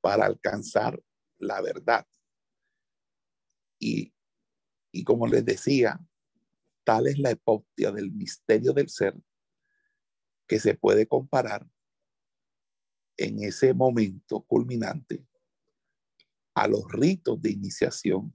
[0.00, 1.02] para alcanzar
[1.38, 2.06] la verdad.
[3.78, 4.14] Y,
[4.90, 6.00] y como les decía,
[6.84, 9.14] tal es la epoptia del misterio del ser
[10.46, 11.68] que se puede comparar
[13.18, 15.26] en ese momento culminante
[16.54, 18.34] a los ritos de iniciación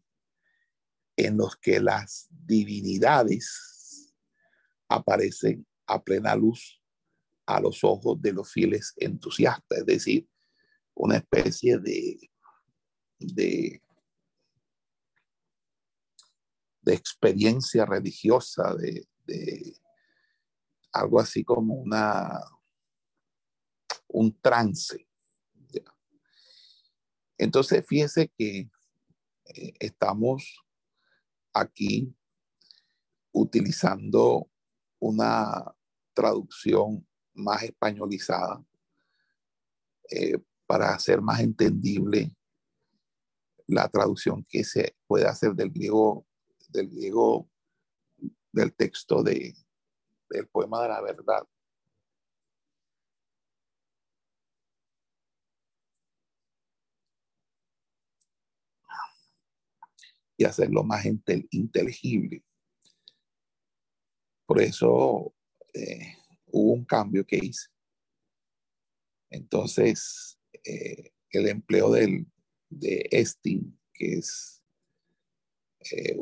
[1.17, 3.78] en los que las divinidades
[4.89, 6.81] aparecen a plena luz
[7.45, 10.29] a los ojos de los fieles entusiastas, es decir,
[10.93, 12.29] una especie de,
[13.17, 13.81] de,
[16.85, 19.77] experiencia religiosa, de, de
[20.91, 22.39] algo así como una
[24.09, 25.07] un trance.
[27.37, 28.69] Entonces, fíjense que
[29.45, 30.61] eh, estamos
[31.53, 32.13] aquí
[33.31, 34.49] utilizando
[34.99, 35.73] una
[36.13, 38.63] traducción más españolizada
[40.09, 42.35] eh, para hacer más entendible
[43.67, 46.25] la traducción que se puede hacer del griego,
[46.69, 47.49] del griego
[48.51, 49.55] del texto de,
[50.29, 51.47] del poema de la verdad.
[60.39, 61.03] y hacerlo más
[61.51, 62.45] inteligible.
[64.49, 65.31] Por eso
[65.75, 67.67] eh, hubo un cambio que hice.
[69.29, 72.25] Entonces, eh, el empleo del,
[72.67, 74.63] de estin, que es
[75.91, 76.17] eh,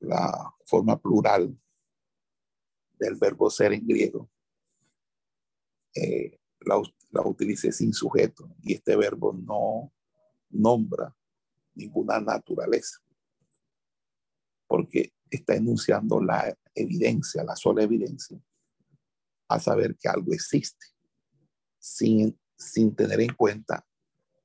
[0.00, 1.56] la forma plural
[2.98, 4.28] del verbo ser en griego,
[6.58, 6.82] la,
[7.12, 9.92] la utilicé sin sujeto y este verbo no
[10.50, 11.16] nombra
[11.72, 12.98] ninguna naturaleza,
[14.66, 18.40] porque está enunciando la evidencia, la sola evidencia,
[19.48, 20.86] a saber que algo existe,
[21.78, 23.86] sin, sin tener en cuenta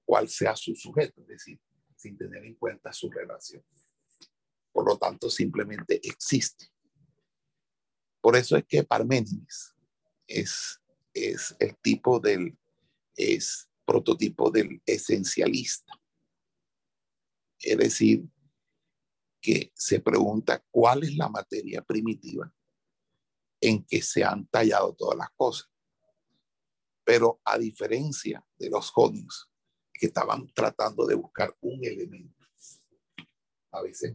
[0.05, 1.59] cuál sea su sujeto, es decir,
[1.95, 3.63] sin tener en cuenta su relación.
[4.71, 6.67] Por lo tanto, simplemente existe.
[8.21, 9.75] Por eso es que Parménides
[10.27, 10.81] es,
[11.13, 12.57] es el tipo del,
[13.15, 15.93] es prototipo del esencialista
[17.59, 18.25] es decir,
[19.47, 22.53] que se pregunta cuál es la materia primitiva
[23.61, 25.69] en que se han tallado todas las cosas.
[27.05, 29.49] Pero a diferencia de los jonios,
[29.93, 32.45] que estaban tratando de buscar un elemento,
[33.71, 34.13] a veces,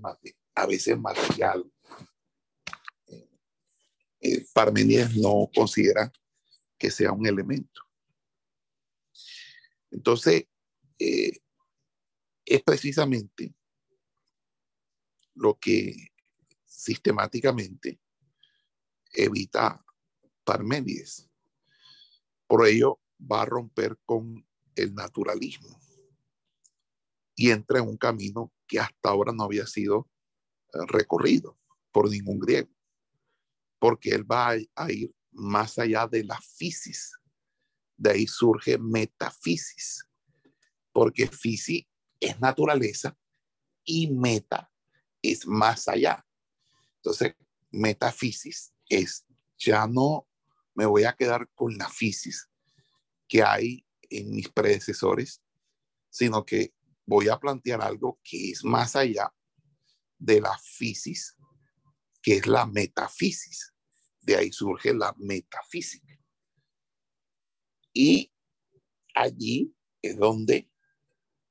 [0.55, 1.65] a veces material,
[3.07, 3.31] eh,
[4.21, 6.13] eh, Parmenides no considera
[6.77, 7.81] que sea un elemento.
[9.91, 10.47] Entonces,
[10.99, 11.41] eh,
[12.45, 13.55] es precisamente
[15.35, 16.13] lo que
[16.65, 18.01] sistemáticamente
[19.13, 19.85] evita
[20.45, 21.31] Parménides.
[22.47, 25.79] Por ello va a romper con el naturalismo
[27.37, 30.11] y entra en un camino que hasta ahora no había sido
[30.73, 31.59] eh, recorrido
[31.93, 32.71] por ningún griego,
[33.79, 37.13] porque él va a ir más allá de la fisis.
[37.97, 40.09] De ahí surge metafisis,
[40.93, 41.85] porque fisis
[42.19, 43.17] es naturaleza
[43.85, 44.72] y meta
[45.23, 46.27] es más allá.
[46.97, 47.35] Entonces,
[47.71, 49.25] metafisis es,
[49.57, 50.29] ya no
[50.75, 52.49] me voy a quedar con la fisis
[53.29, 55.43] que hay en mis predecesores,
[56.11, 56.75] sino que
[57.07, 59.33] voy a plantear algo que es más allá
[60.19, 61.37] de la fisis,
[62.23, 63.73] que es la metafisis.
[64.21, 66.19] De ahí surge la metafísica.
[67.93, 68.33] Y
[69.15, 70.71] allí es donde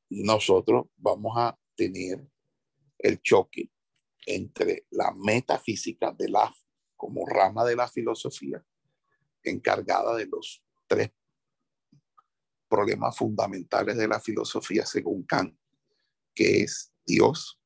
[0.09, 2.29] nosotros vamos a tener
[3.01, 3.71] el choque
[4.25, 6.53] entre la metafísica de la
[6.95, 8.63] como rama de la filosofía
[9.43, 11.11] encargada de los tres
[12.69, 15.57] problemas fundamentales de la filosofía según Kant,
[16.33, 17.59] que es Dios,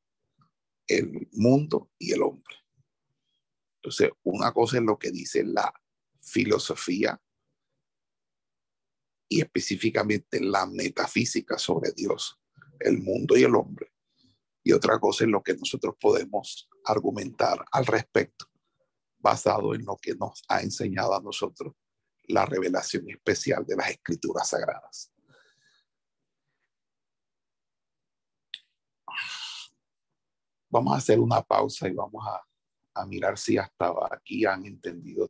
[0.88, 2.55] el mundo y el hombre.
[3.77, 5.71] Entonces, una cosa es lo que dice la
[6.21, 7.21] filosofía
[9.29, 12.39] y específicamente la metafísica sobre Dios,
[12.79, 13.91] el mundo y el hombre.
[14.66, 18.47] Y otra cosa es lo que nosotros podemos argumentar al respecto,
[19.20, 21.74] basado en lo que nos ha enseñado a nosotros
[22.24, 25.13] la revelación especial de las escrituras sagradas.
[30.70, 32.43] Vamos a hacer una pausa y vamos a
[32.95, 35.30] a mirar si hasta aquí han entendido.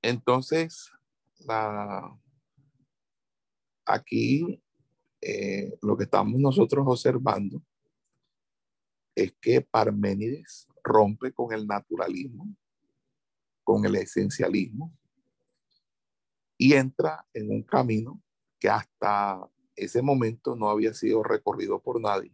[0.00, 0.92] Entonces,
[1.40, 2.16] la,
[3.88, 4.62] aquí
[5.20, 7.62] eh, lo que estamos nosotros observando
[9.14, 12.54] es que Parménides rompe con el naturalismo,
[13.64, 14.96] con el esencialismo,
[16.56, 18.22] y entra en un camino
[18.58, 22.32] que hasta ese momento no había sido recorrido por nadie,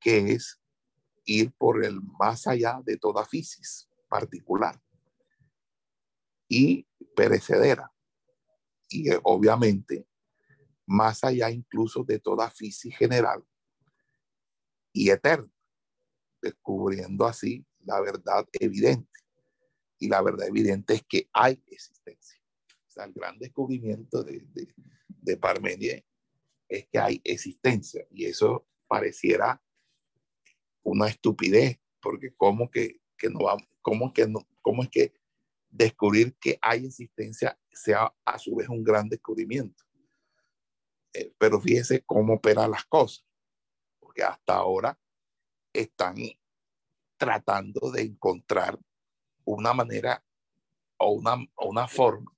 [0.00, 0.60] que es
[1.24, 4.80] ir por el más allá de toda fisis particular
[6.48, 7.93] y perecedera.
[8.88, 10.06] Y eh, obviamente,
[10.86, 13.42] más allá incluso de toda fisis general
[14.92, 15.50] y eterna,
[16.40, 19.20] descubriendo así la verdad evidente.
[19.98, 22.40] Y la verdad evidente es que hay existencia.
[22.88, 24.74] O sea, el gran descubrimiento de, de,
[25.08, 26.04] de Parmenides
[26.68, 29.62] es que hay existencia y eso pareciera
[30.82, 35.14] una estupidez, porque cómo que, que no vamos, cómo que no, cómo es que
[35.70, 39.84] descubrir que hay existencia sea a su vez un gran descubrimiento.
[41.12, 43.24] Eh, pero fíjese cómo operan las cosas,
[44.00, 44.98] porque hasta ahora
[45.72, 46.16] están
[47.16, 48.78] tratando de encontrar
[49.44, 50.24] una manera
[50.98, 52.32] o una, una forma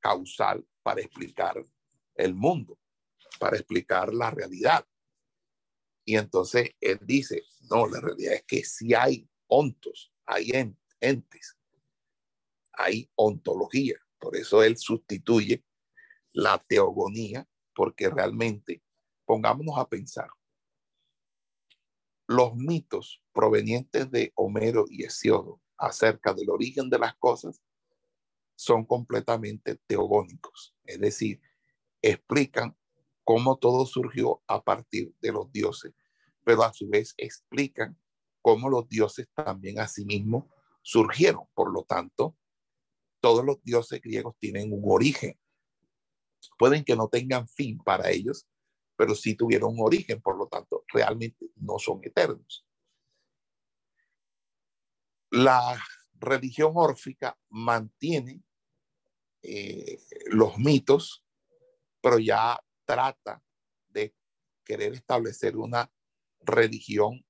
[0.00, 1.62] causal para explicar
[2.14, 2.78] el mundo,
[3.38, 4.86] para explicar la realidad.
[6.04, 10.50] Y entonces él dice, no, la realidad es que si hay ontos, hay
[11.00, 11.58] entes,
[12.72, 13.98] hay ontología.
[14.18, 15.64] Por eso él sustituye
[16.32, 18.82] la teogonía, porque realmente,
[19.24, 20.28] pongámonos a pensar,
[22.26, 27.62] los mitos provenientes de Homero y Hesiodo acerca del origen de las cosas
[28.54, 31.40] son completamente teogónicos, es decir,
[32.02, 32.76] explican
[33.24, 35.94] cómo todo surgió a partir de los dioses,
[36.44, 37.98] pero a su vez explican
[38.42, 40.44] cómo los dioses también a sí mismos
[40.82, 41.44] surgieron.
[41.54, 42.36] Por lo tanto,
[43.20, 45.38] todos los dioses griegos tienen un origen.
[46.58, 48.46] Pueden que no tengan fin para ellos,
[48.96, 52.66] pero sí tuvieron un origen, por lo tanto, realmente no son eternos.
[55.30, 55.78] La
[56.14, 58.42] religión órfica mantiene
[59.42, 61.24] eh, los mitos,
[62.00, 63.42] pero ya trata
[63.88, 64.14] de
[64.64, 65.90] querer establecer una
[66.40, 67.24] religión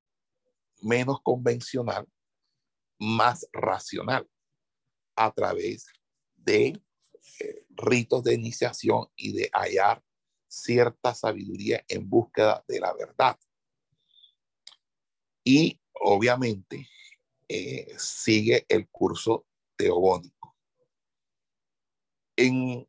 [0.81, 2.09] menos convencional,
[2.99, 4.29] más racional,
[5.19, 5.87] a través
[6.37, 6.81] de
[7.41, 10.03] eh, ritos de iniciación y de hallar
[10.47, 13.39] cierta sabiduría en búsqueda de la verdad.
[15.45, 16.89] Y obviamente
[17.49, 19.47] eh, sigue el curso
[19.77, 20.57] teogónico.
[22.37, 22.89] En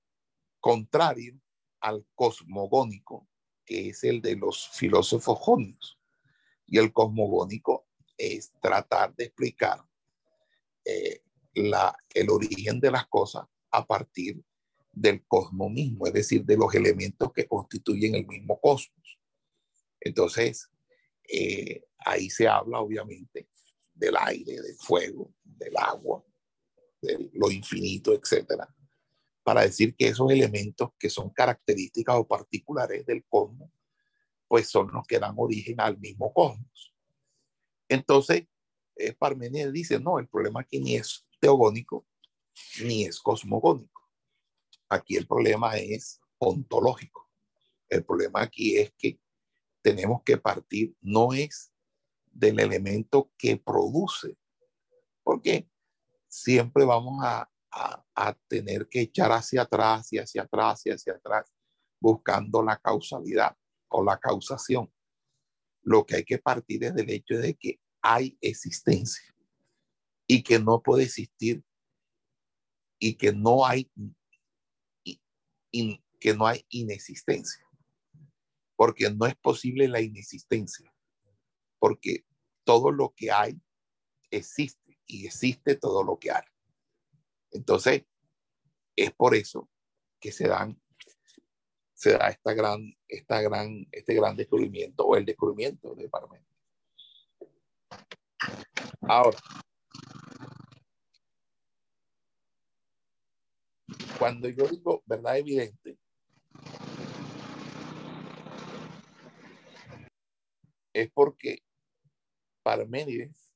[0.59, 1.39] contrario,
[1.81, 3.27] al cosmogónico,
[3.65, 5.99] que es el de los filósofos jonios.
[6.65, 9.83] Y el cosmogónico es tratar de explicar
[10.85, 11.23] eh,
[11.53, 14.41] la, el origen de las cosas a partir
[14.91, 19.19] del cosmos mismo, es decir, de los elementos que constituyen el mismo cosmos.
[19.99, 20.69] Entonces,
[21.27, 23.49] eh, ahí se habla obviamente
[23.93, 26.23] del aire, del fuego, del agua,
[27.01, 28.67] de lo infinito, etcétera
[29.49, 33.71] para decir que esos elementos que son características o particulares del cosmos,
[34.47, 36.93] pues son los que dan origen al mismo cosmos.
[37.87, 38.45] Entonces,
[38.95, 42.05] eh, Parmenides dice, no, el problema aquí ni es teogónico
[42.83, 44.09] ni es cosmogónico.
[44.89, 47.29] Aquí el problema es ontológico.
[47.87, 49.19] El problema aquí es que
[49.81, 51.71] tenemos que partir, no es
[52.25, 54.37] del elemento que produce,
[55.23, 55.69] porque
[56.27, 61.51] siempre vamos a, a, tener que echar hacia atrás y hacia atrás y hacia atrás,
[61.99, 63.55] buscando la causalidad
[63.89, 64.91] o la causación.
[65.81, 69.33] Lo que hay que partir es del hecho de que hay existencia
[70.31, 71.63] y que no puede existir
[72.99, 73.89] y que no hay
[76.19, 77.65] que no hay inexistencia.
[78.75, 80.89] porque no es posible la inexistencia,
[81.79, 82.23] porque
[82.63, 83.59] todo lo que hay
[84.31, 86.43] existe y existe todo lo que hay.
[87.51, 88.05] Entonces,
[88.95, 89.69] es por eso
[90.21, 90.79] que se dan
[91.93, 96.55] se da esta gran, esta gran, este gran descubrimiento o el descubrimiento de Parmenides.
[99.01, 99.37] Ahora,
[104.19, 105.97] cuando yo digo verdad evidente,
[110.93, 111.63] es porque
[112.61, 113.55] Parménides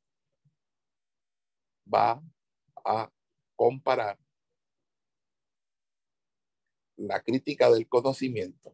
[1.93, 2.23] va
[2.85, 3.11] a
[3.57, 4.17] comparar
[6.95, 8.73] la crítica del conocimiento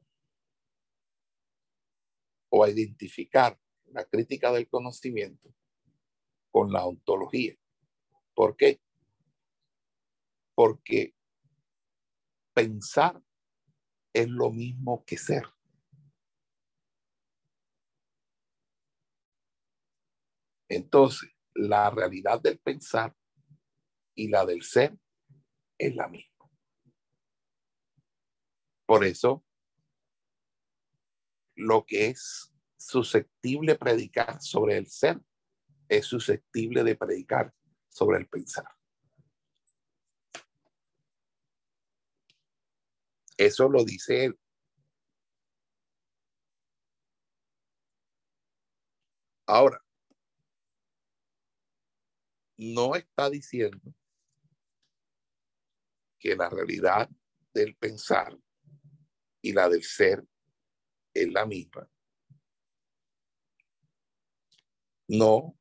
[2.49, 5.53] o a identificar la crítica del conocimiento
[6.51, 7.55] con la ontología.
[8.33, 8.81] ¿Por qué?
[10.55, 11.15] Porque
[12.53, 13.21] pensar
[14.13, 15.43] es lo mismo que ser.
[20.67, 23.15] Entonces, la realidad del pensar
[24.15, 24.97] y la del ser
[25.77, 26.49] es la misma.
[28.85, 29.45] Por eso,
[31.55, 35.21] lo que es susceptible predicar sobre el ser
[35.89, 37.53] es susceptible de predicar
[37.89, 38.67] sobre el pensar.
[43.35, 44.39] Eso lo dice él.
[49.47, 49.83] Ahora,
[52.57, 53.95] no está diciendo
[56.19, 57.09] que la realidad
[57.53, 58.37] del pensar
[59.41, 60.23] y la del ser
[61.13, 61.89] es la misma.
[65.07, 65.58] No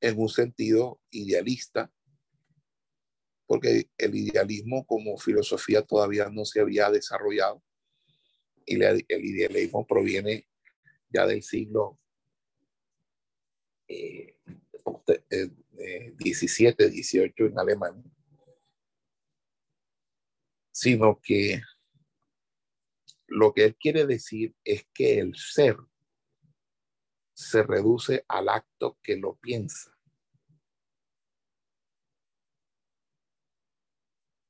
[0.00, 1.90] en un sentido idealista,
[3.46, 7.62] porque el idealismo como filosofía todavía no se había desarrollado
[8.66, 10.48] y el idealismo proviene
[11.08, 12.00] ya del siglo
[13.88, 14.36] eh,
[16.18, 18.02] 17, 18 en Alemania,
[20.72, 21.60] sino que
[23.28, 25.76] lo que él quiere decir es que el ser
[27.36, 29.94] se reduce al acto que lo piensa.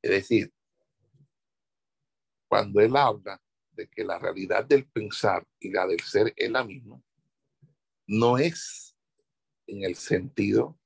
[0.00, 0.54] Es decir,
[2.48, 6.62] cuando él habla de que la realidad del pensar y la del ser es la
[6.62, 7.02] misma,
[8.06, 8.96] no es
[9.66, 10.78] en el sentido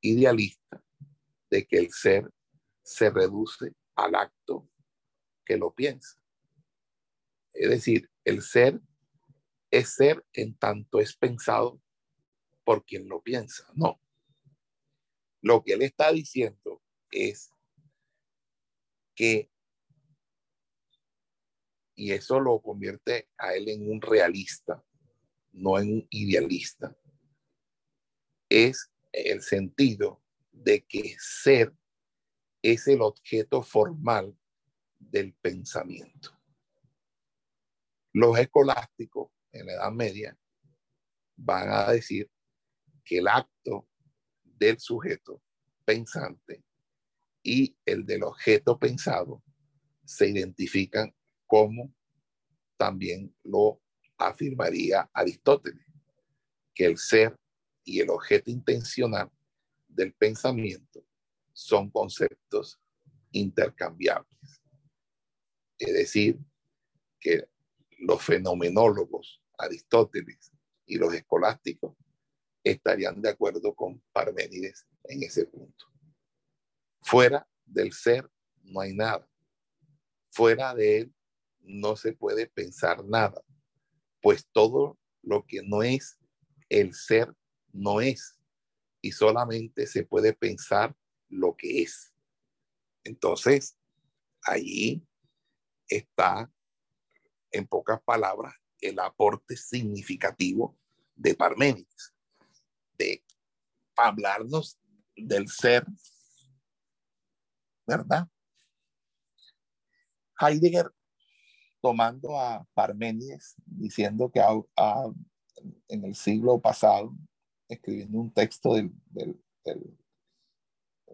[0.00, 0.82] idealista
[1.48, 2.28] de que el ser
[2.82, 4.68] se reduce al acto
[5.44, 6.18] que lo piensa.
[7.52, 8.80] Es decir, el ser
[9.70, 11.80] es ser en tanto es pensado
[12.64, 13.64] por quien lo piensa.
[13.74, 14.00] No.
[15.40, 17.52] Lo que él está diciendo es
[19.14, 19.50] que,
[21.94, 24.84] y eso lo convierte a él en un realista,
[25.52, 26.96] no en un idealista,
[28.48, 31.74] es el sentido de que ser
[32.62, 34.36] es el objeto formal
[34.98, 36.36] del pensamiento.
[38.12, 39.30] Los escolásticos
[39.60, 40.38] en la Edad Media
[41.36, 42.30] van a decir
[43.04, 43.88] que el acto
[44.42, 45.42] del sujeto
[45.84, 46.64] pensante
[47.42, 49.42] y el del objeto pensado
[50.04, 51.14] se identifican
[51.46, 51.94] como
[52.76, 53.80] también lo
[54.18, 55.86] afirmaría Aristóteles,
[56.74, 57.36] que el ser
[57.84, 59.30] y el objeto intencional
[59.86, 61.04] del pensamiento
[61.52, 62.80] son conceptos
[63.30, 64.62] intercambiables.
[65.78, 66.38] Es decir,
[67.20, 67.48] que
[67.98, 70.52] los fenomenólogos, Aristóteles
[70.86, 71.96] y los escolásticos,
[72.62, 75.86] estarían de acuerdo con Parménides en ese punto.
[77.00, 78.28] Fuera del ser
[78.62, 79.28] no hay nada.
[80.30, 81.14] Fuera de él
[81.60, 83.42] no se puede pensar nada,
[84.20, 86.18] pues todo lo que no es
[86.68, 87.34] el ser
[87.72, 88.38] no es
[89.00, 90.96] y solamente se puede pensar
[91.28, 92.12] lo que es.
[93.04, 93.78] Entonces,
[94.42, 95.06] allí
[95.88, 96.50] está
[97.52, 100.76] en pocas palabras, el aporte significativo
[101.14, 102.14] de Parménides,
[102.98, 103.22] de
[103.96, 104.78] hablarnos
[105.16, 105.86] del ser,
[107.86, 108.28] ¿verdad?
[110.38, 110.92] Heidegger,
[111.80, 114.40] tomando a Parménides, diciendo que
[115.88, 117.16] en el siglo pasado,
[117.68, 118.92] escribiendo un texto del,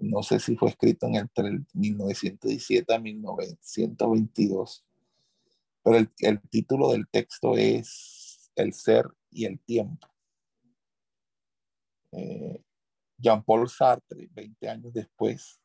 [0.01, 4.85] no sé si fue escrito en entre el 1917 a 1922,
[5.83, 10.07] pero el, título del texto es El ser y el tiempo.
[12.13, 12.63] Eh,
[13.19, 15.61] Jean-Paul Sartre, 20 años después,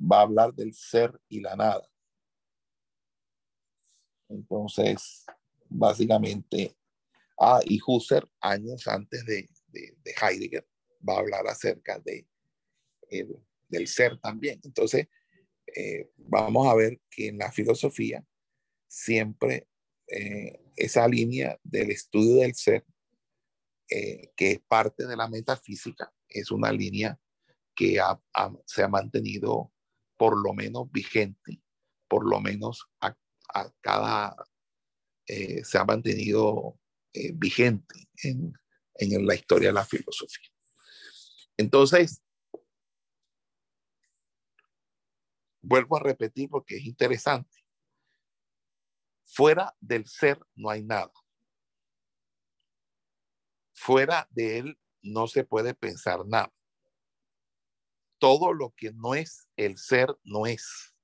[0.00, 1.86] va a hablar del ser y la nada.
[4.28, 5.24] Entonces,
[5.68, 6.76] básicamente,
[7.38, 10.66] ah, y Husserl, años antes de, de, Heidegger,
[11.06, 12.26] va a hablar acerca de,
[13.10, 13.28] eh,
[13.68, 14.60] del ser también.
[14.64, 15.08] Entonces,
[15.76, 18.24] eh, vamos a ver que en la filosofía
[18.92, 19.68] siempre
[20.06, 22.84] eh, esa línea del estudio del ser,
[23.88, 27.18] que es parte de la metafísica, es una línea
[27.74, 27.98] que
[28.64, 29.70] se ha mantenido
[30.16, 31.60] por lo menos vigente,
[32.08, 33.16] por lo menos a,
[33.80, 34.34] cada,
[35.26, 36.78] eh, se ha mantenido
[37.12, 38.52] eh, vigente en,
[38.94, 40.48] en la historia de la filosofía.
[41.56, 42.22] Entonces,
[45.60, 47.61] vuelvo a repetir porque es interesante.
[49.34, 51.10] Fuera del ser no hay nada.
[53.74, 56.52] Fuera de él no se puede pensar nada
[58.22, 60.94] todo lo que no es el ser no es.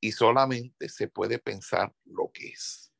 [0.00, 2.92] Y solamente se puede pensar lo que es.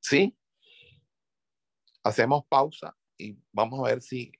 [0.00, 0.39] ¿Sí?
[2.02, 4.32] Hacemos pausa y vamos a ver si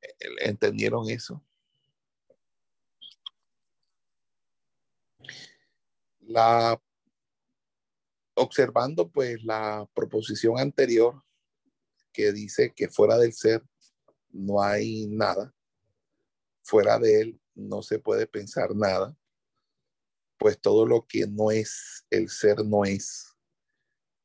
[0.00, 0.08] eh,
[0.40, 1.44] entendieron eso.
[6.20, 6.80] La,
[8.34, 11.22] observando pues la proposición anterior
[12.12, 13.62] que dice que fuera del ser
[14.30, 15.54] no hay nada,
[16.62, 19.16] fuera de él no se puede pensar nada,
[20.38, 23.34] pues todo lo que no es el ser no es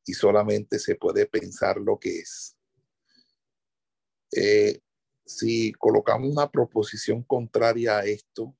[0.06, 2.58] y solamente se puede pensar lo que es.
[4.32, 4.82] Eh,
[5.26, 8.56] si colocamos una proposición contraria a esto,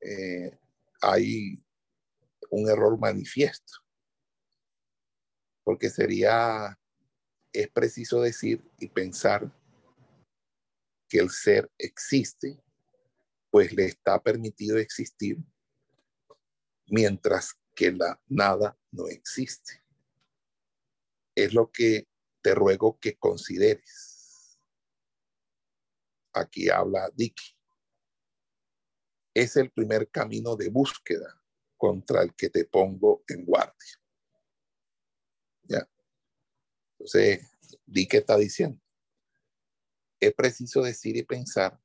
[0.00, 0.58] eh,
[1.00, 1.64] hay
[2.50, 3.72] un error manifiesto,
[5.64, 6.78] porque sería,
[7.52, 9.50] es preciso decir y pensar
[11.08, 12.62] que el ser existe,
[13.50, 15.38] pues le está permitido existir,
[16.86, 19.82] mientras que la nada no existe.
[21.34, 22.08] Es lo que
[22.42, 24.13] te ruego que consideres.
[26.34, 27.56] Aquí habla Dicky.
[29.32, 31.40] Es el primer camino de búsqueda
[31.76, 34.00] contra el que te pongo en guardia.
[35.62, 35.88] ¿Ya?
[36.98, 37.48] Entonces,
[37.86, 38.80] di qué está diciendo.
[40.20, 41.80] Es preciso decir y pensar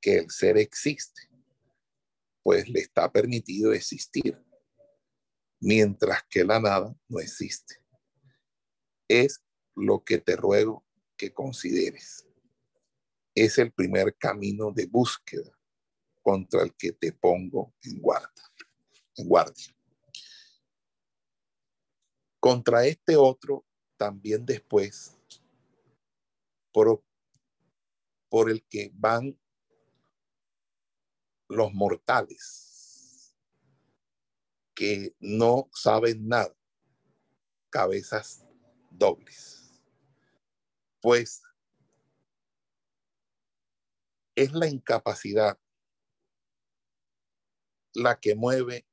[0.00, 1.30] que el ser existe,
[2.42, 4.38] pues le está permitido existir,
[5.60, 7.76] mientras que la nada no existe.
[9.08, 9.42] Es
[9.74, 10.84] lo que te ruego
[11.16, 12.26] que consideres.
[13.34, 15.50] Es el primer camino de búsqueda
[16.22, 18.44] contra el que te pongo en guardia
[19.16, 19.74] en guardia.
[22.40, 23.64] Contra este otro,
[23.96, 25.16] también después,
[26.72, 27.02] por,
[28.28, 29.38] por el que van
[31.48, 33.34] los mortales,
[34.74, 36.54] que no saben nada,
[37.70, 38.44] cabezas
[38.90, 39.80] dobles.
[41.00, 41.42] Pues
[44.34, 45.58] es la incapacidad
[47.92, 48.86] la que mueve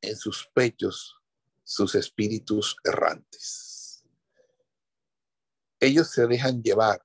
[0.00, 1.16] en sus pechos
[1.64, 4.02] sus espíritus errantes.
[5.80, 7.04] Ellos se dejan llevar,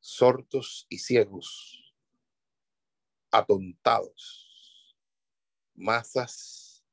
[0.00, 1.94] sordos y ciegos,
[3.30, 4.96] atontados,
[5.74, 6.84] masas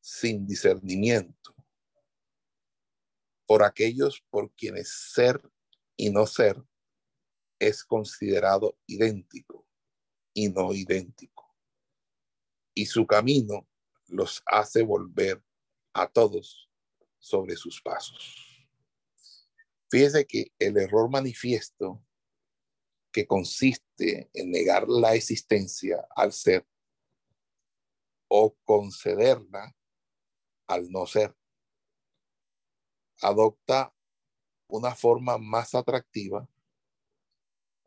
[0.00, 1.54] sin discernimiento,
[3.46, 5.40] por aquellos por quienes ser
[5.96, 6.67] y no ser
[7.58, 9.66] es considerado idéntico
[10.32, 11.38] y no idéntico
[12.78, 13.66] y su camino
[14.06, 15.42] los hace volver
[15.92, 16.70] a todos
[17.18, 18.68] sobre sus pasos.
[19.90, 22.00] Fíjese que el error manifiesto
[23.10, 26.64] que consiste en negar la existencia al ser
[28.28, 29.74] o concederla
[30.68, 31.34] al no ser,
[33.22, 33.92] adopta
[34.68, 36.48] una forma más atractiva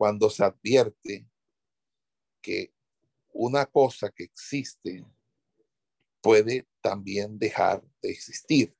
[0.01, 1.29] cuando se advierte
[2.41, 2.73] que
[3.33, 5.05] una cosa que existe
[6.21, 8.75] puede también dejar de existir.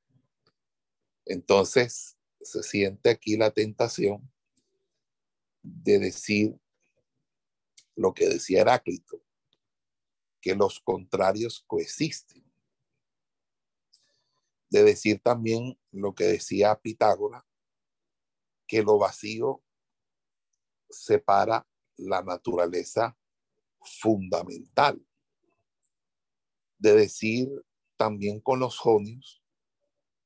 [1.24, 4.34] Entonces se siente aquí la tentación
[5.62, 6.60] de decir
[7.96, 9.24] lo que decía Heráclito,
[10.42, 12.52] que los contrarios coexisten.
[14.72, 17.44] De decir también lo que decía Pitágoras,
[18.66, 19.64] que lo vacío
[20.92, 21.68] separa
[21.98, 23.18] la naturaleza
[23.82, 25.04] fundamental
[26.78, 27.50] de decir
[27.98, 29.44] también con los jonios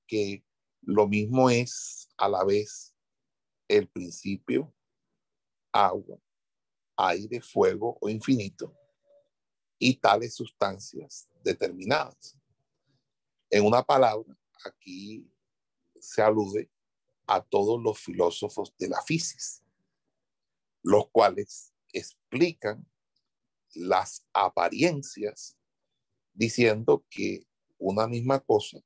[0.08, 0.44] que
[0.82, 2.96] Lo mismo es a la vez
[3.68, 4.72] el principio,
[5.72, 6.20] agua,
[6.96, 8.72] aire, fuego o infinito
[9.80, 12.38] y tales sustancias determinadas.
[13.50, 15.28] En una palabra, aquí
[16.00, 16.70] se alude
[17.28, 19.65] a todos los filósofos de la física,
[20.86, 22.88] los cuales explican
[23.74, 25.58] las apariencias
[26.32, 27.48] diciendo que
[27.80, 28.78] una misma cosa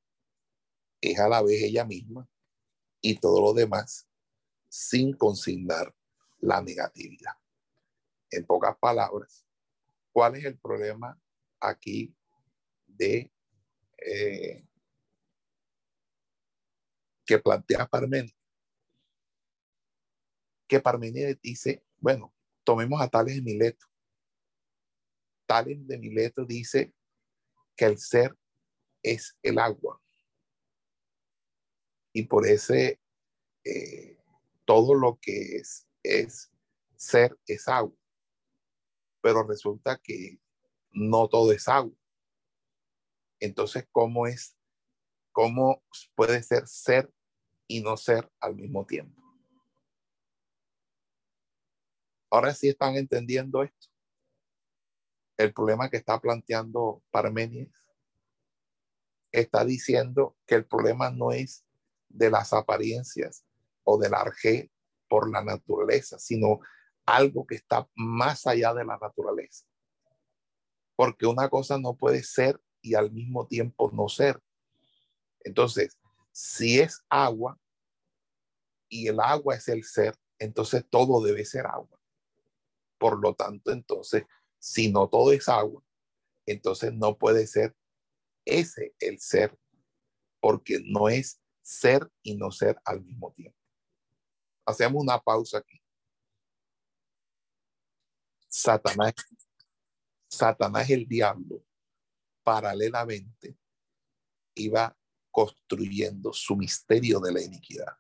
[1.01, 2.29] es a la vez ella misma
[3.01, 4.07] y todo lo demás
[4.69, 5.93] sin consignar
[6.37, 7.33] la negatividad.
[8.31, 9.45] En pocas palabras,
[10.13, 11.19] ¿cuál es el problema
[11.59, 12.15] aquí
[12.87, 13.29] de
[13.97, 14.65] eh,
[17.25, 18.37] que plantea Parménides?
[20.65, 22.33] Que Parménides dice, bueno,
[22.63, 23.85] tomemos a Tales de Mileto.
[25.45, 26.93] Tales de Mileto dice
[27.75, 28.35] que el ser
[29.03, 30.01] es el agua.
[32.13, 32.99] Y por ese,
[33.63, 34.17] eh,
[34.65, 36.51] todo lo que es, es
[36.95, 37.95] ser es agua.
[39.21, 40.39] Pero resulta que
[40.91, 41.95] no todo es agua.
[43.39, 44.57] Entonces, ¿cómo es,
[45.31, 45.83] cómo
[46.15, 47.11] puede ser ser
[47.67, 49.18] y no ser al mismo tiempo?
[52.30, 53.88] Ahora sí están entendiendo esto.
[55.38, 57.73] El problema que está planteando Parmenides
[59.32, 61.65] está diciendo que el problema no es
[62.09, 63.45] de las apariencias
[63.84, 64.71] o del arjé
[65.07, 66.59] por la naturaleza, sino
[67.05, 69.65] algo que está más allá de la naturaleza.
[70.95, 74.41] Porque una cosa no puede ser y al mismo tiempo no ser.
[75.41, 75.97] Entonces,
[76.32, 77.59] si es agua
[78.89, 81.98] y el agua es el ser, entonces todo debe ser agua.
[82.99, 84.25] Por lo tanto, entonces,
[84.59, 85.83] si no todo es agua,
[86.45, 87.75] entonces no puede ser
[88.45, 89.57] ese el ser,
[90.41, 93.57] porque no es ser y no ser al mismo tiempo.
[94.65, 95.81] Hacemos una pausa aquí.
[98.47, 99.13] Satanás,
[100.29, 101.63] Satanás el diablo,
[102.43, 103.57] paralelamente,
[104.55, 104.97] iba
[105.31, 107.97] construyendo su misterio de la iniquidad.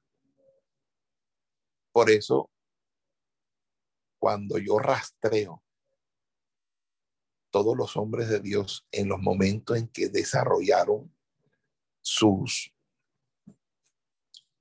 [1.91, 2.51] Por eso,
[4.19, 5.63] cuando yo rastreo
[7.49, 11.11] todos los hombres de Dios en los momentos en que desarrollaron
[12.01, 12.73] sus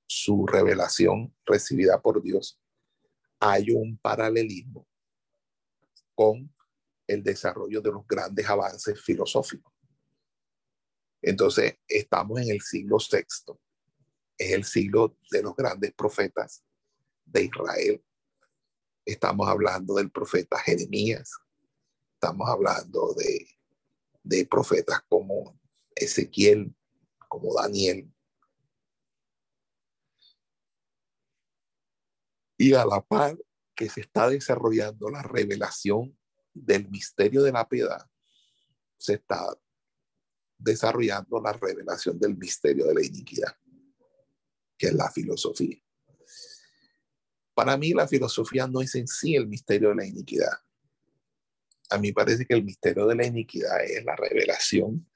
[0.06, 2.58] su revelación recibida por Dios,
[3.38, 4.88] hay un paralelismo
[6.14, 6.52] con
[7.06, 9.72] el desarrollo de los grandes avances filosóficos.
[11.20, 13.60] Entonces, estamos en el siglo sexto,
[14.36, 16.64] es el siglo de los grandes profetas
[17.24, 18.02] de Israel.
[19.08, 21.30] Estamos hablando del profeta Jeremías,
[22.12, 23.48] estamos hablando de,
[24.22, 25.58] de profetas como
[25.96, 26.76] Ezequiel,
[27.26, 28.12] como Daniel,
[32.60, 33.38] Y a la par
[33.74, 36.18] que se está desarrollando la revelación
[36.52, 38.04] del misterio de la piedad,
[38.98, 39.56] se está
[40.58, 43.56] desarrollando la revelación del misterio de la iniquidad,
[44.76, 45.78] que es la filosofía.
[47.58, 50.52] Para mí la filosofía no es en sí el misterio de la iniquidad.
[51.90, 55.10] A mí parece que el misterio de la iniquidad es la revelación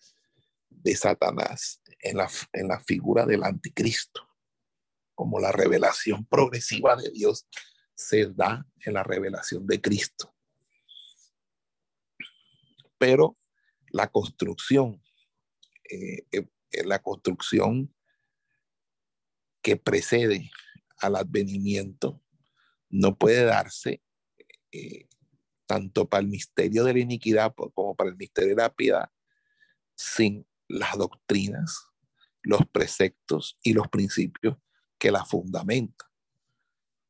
[0.68, 4.28] de Satanás en la, en la figura del anticristo
[5.14, 7.46] como la revelación progresiva de Dios
[7.94, 10.34] se da en la revelación de Cristo.
[12.98, 13.38] Pero
[13.92, 15.00] la construcción,
[15.88, 16.48] eh, eh,
[16.84, 17.94] la construcción
[19.62, 20.50] que precede
[20.98, 22.21] al advenimiento
[22.92, 24.02] no puede darse
[24.70, 25.08] eh,
[25.66, 29.10] tanto para el misterio de la iniquidad como para el misterio de la piedad
[29.96, 31.88] sin las doctrinas,
[32.42, 34.56] los preceptos y los principios
[34.98, 36.10] que la fundamenta.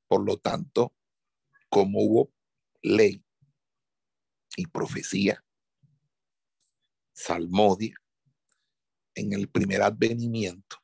[0.09, 0.95] Por lo tanto,
[1.69, 2.33] como hubo
[2.83, 3.25] ley
[4.57, 5.45] y profecía,
[7.13, 7.97] salmodia,
[9.15, 10.79] en el primer advenimiento,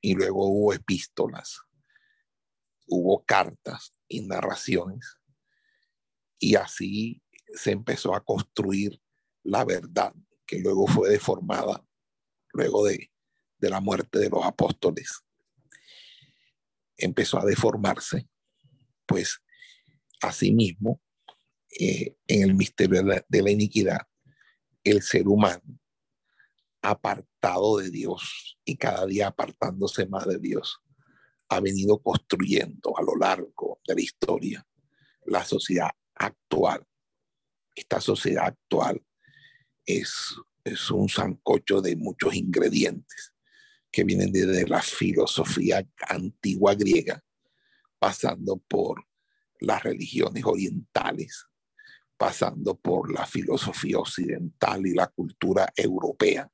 [0.00, 1.60] y luego hubo epístolas,
[2.86, 5.18] hubo cartas y narraciones,
[6.38, 7.22] y así
[7.54, 9.00] se empezó a construir
[9.42, 10.14] la verdad
[10.46, 11.84] que luego fue deformada
[12.52, 13.10] luego de,
[13.58, 15.22] de la muerte de los apóstoles.
[16.96, 18.28] Empezó a deformarse,
[19.06, 19.40] pues
[20.20, 21.00] asimismo,
[21.78, 24.00] eh, en el misterio de la, iniquidad,
[24.84, 25.62] el ser humano,
[26.82, 30.80] apartado de Dios y cada día apartándose más de Dios,
[31.48, 34.66] ha venido construyendo a lo largo de la historia
[35.26, 36.86] la sociedad actual.
[37.74, 39.02] Esta sociedad actual
[39.84, 43.34] es, es un zancocho de muchos ingredientes
[43.90, 47.22] que vienen desde la filosofía antigua griega,
[47.98, 49.06] pasando por
[49.60, 51.46] las religiones orientales,
[52.16, 56.50] pasando por la filosofía occidental y la cultura europea,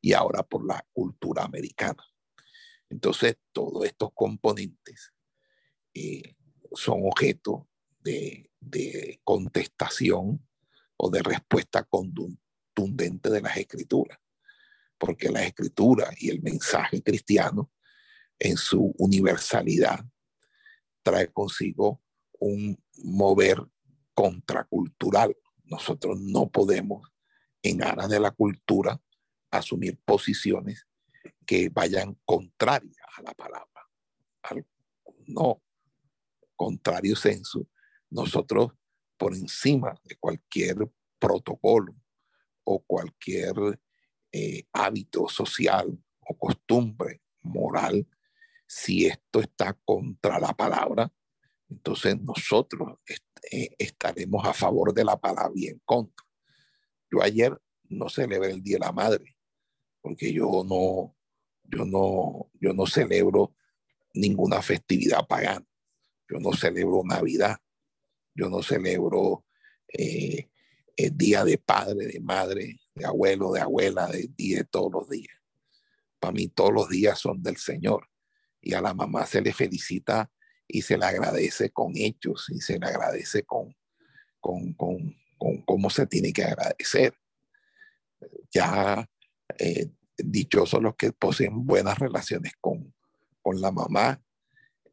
[0.00, 2.04] y ahora por la cultura americana.
[2.88, 5.12] Entonces, todos estos componentes
[5.92, 6.36] eh,
[6.72, 7.68] son objeto
[8.00, 10.46] de, de, contestación
[10.96, 14.18] o de respuesta contundente de las escrituras,
[14.98, 17.70] porque la escritura y el mensaje cristiano
[18.38, 20.04] en su universalidad
[21.02, 22.02] trae consigo
[22.38, 23.66] un mover
[24.14, 25.36] contracultural.
[25.64, 27.08] Nosotros no podemos,
[27.62, 29.00] en aras de la cultura,
[29.50, 30.86] asumir posiciones
[31.46, 33.66] que vayan contrarias a la palabra.
[35.26, 35.62] no,
[36.58, 37.66] contrario senso,
[38.10, 38.72] nosotros
[39.16, 40.76] por encima de cualquier
[41.18, 41.94] protocolo
[42.64, 43.54] o cualquier
[44.32, 48.06] eh, hábito social o costumbre moral,
[48.66, 51.10] si esto está contra la palabra,
[51.70, 52.98] entonces nosotros
[53.50, 56.26] eh, estaremos a favor de la palabra y en contra.
[57.10, 59.36] Yo ayer no celebré el Día de la Madre,
[60.02, 61.16] porque yo no,
[61.64, 63.54] yo no, yo no celebro
[64.12, 65.67] ninguna festividad pagana.
[66.28, 67.56] Yo no celebro Navidad.
[68.34, 69.44] Yo no celebro
[69.88, 70.48] eh,
[70.96, 75.34] el día de padre, de madre, de abuelo, de abuela, de día todos los días.
[76.20, 78.08] Para mí todos los días son del Señor.
[78.60, 80.30] Y a la mamá se le felicita
[80.66, 83.74] y se le agradece con hechos y se le agradece con,
[84.40, 87.14] con, con, con cómo se tiene que agradecer.
[88.50, 89.08] Ya
[89.58, 92.94] eh, dichosos los que poseen buenas relaciones con,
[93.40, 94.20] con la mamá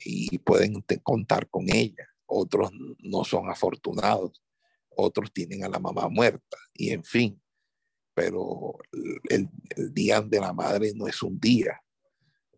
[0.06, 2.08] y pueden contar con ella.
[2.28, 4.44] Otros no son afortunados,
[4.90, 7.42] otros tienen a la mamá muerta y en fin.
[8.14, 8.78] Pero
[9.30, 11.82] el, el día de la madre no es un día.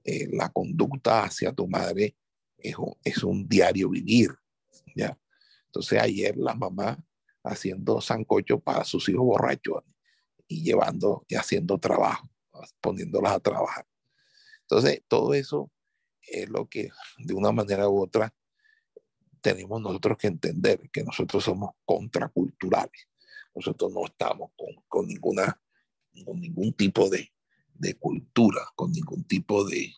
[0.03, 2.15] Eh, la conducta hacia tu madre
[2.57, 4.29] es un, es un diario vivir.
[4.95, 5.17] ¿ya?
[5.65, 7.03] Entonces ayer la mamá
[7.43, 9.83] haciendo sancocho para sus hijos borrachos
[10.47, 12.29] y llevando y haciendo trabajo
[12.81, 13.85] poniéndolas a trabajar.
[14.61, 15.71] Entonces, todo eso
[16.27, 18.33] es lo que de una manera u otra
[19.41, 23.07] tenemos nosotros que entender, que nosotros somos contraculturales.
[23.55, 25.59] Nosotros no estamos con, con ninguna,
[26.25, 27.31] con ningún tipo de,
[27.73, 29.93] de, cultura, con ningún tipo de,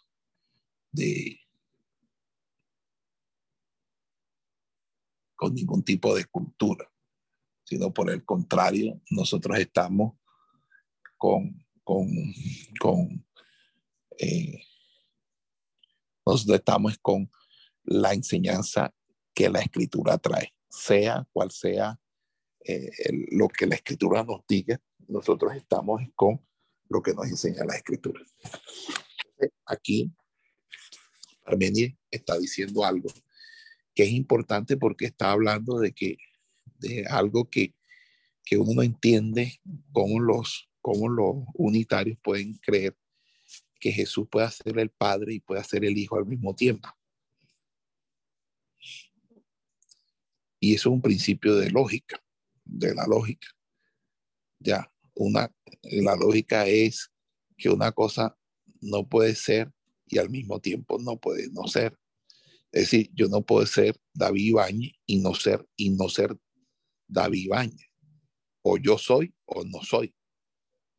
[0.92, 1.40] de,
[5.36, 6.90] con ningún tipo de cultura,
[7.64, 10.14] sino por el contrario, nosotros estamos
[11.18, 11.66] con
[12.80, 13.26] con,
[14.20, 14.62] eh,
[16.34, 17.30] nosotros estamos con
[17.84, 18.94] la enseñanza
[19.34, 22.00] que la escritura trae, sea cual sea
[22.66, 22.92] eh,
[23.32, 26.46] lo que la escritura nos diga, nosotros estamos con
[26.90, 28.22] lo que nos enseña la escritura.
[29.66, 30.12] Aquí,
[31.46, 33.10] Armenia está diciendo algo
[33.96, 36.18] que es importante porque está hablando de que
[36.80, 37.76] de algo que,
[38.46, 39.60] que uno no entiende
[39.92, 42.96] cómo los cómo los unitarios pueden creer
[43.80, 46.90] que Jesús puede ser el Padre y puede ser el Hijo al mismo tiempo.
[50.60, 52.22] Y eso es un principio de lógica,
[52.66, 53.48] de la lógica.
[54.60, 55.54] Ya, una,
[55.84, 57.12] la lógica es
[57.58, 58.38] que una cosa
[58.82, 59.72] no puede ser
[60.08, 61.98] y al mismo tiempo no puede no ser.
[62.72, 66.38] Es decir, yo no puedo ser David Ibáñez y no ser, y no ser
[67.08, 67.90] David Ibáñez.
[68.62, 70.14] O yo soy o no soy.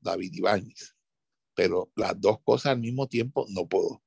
[0.01, 0.97] David Ibáñez.
[1.61, 4.03] Pero las dos cosas al mismo tiempo no puedo.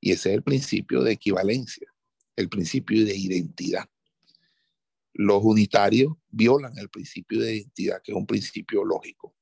[0.00, 1.92] Y ese es el principio de equivalencia,
[2.36, 3.88] el principio de identidad.
[5.12, 9.34] Los unitarios violan el principio de identidad, que es un principio lógico.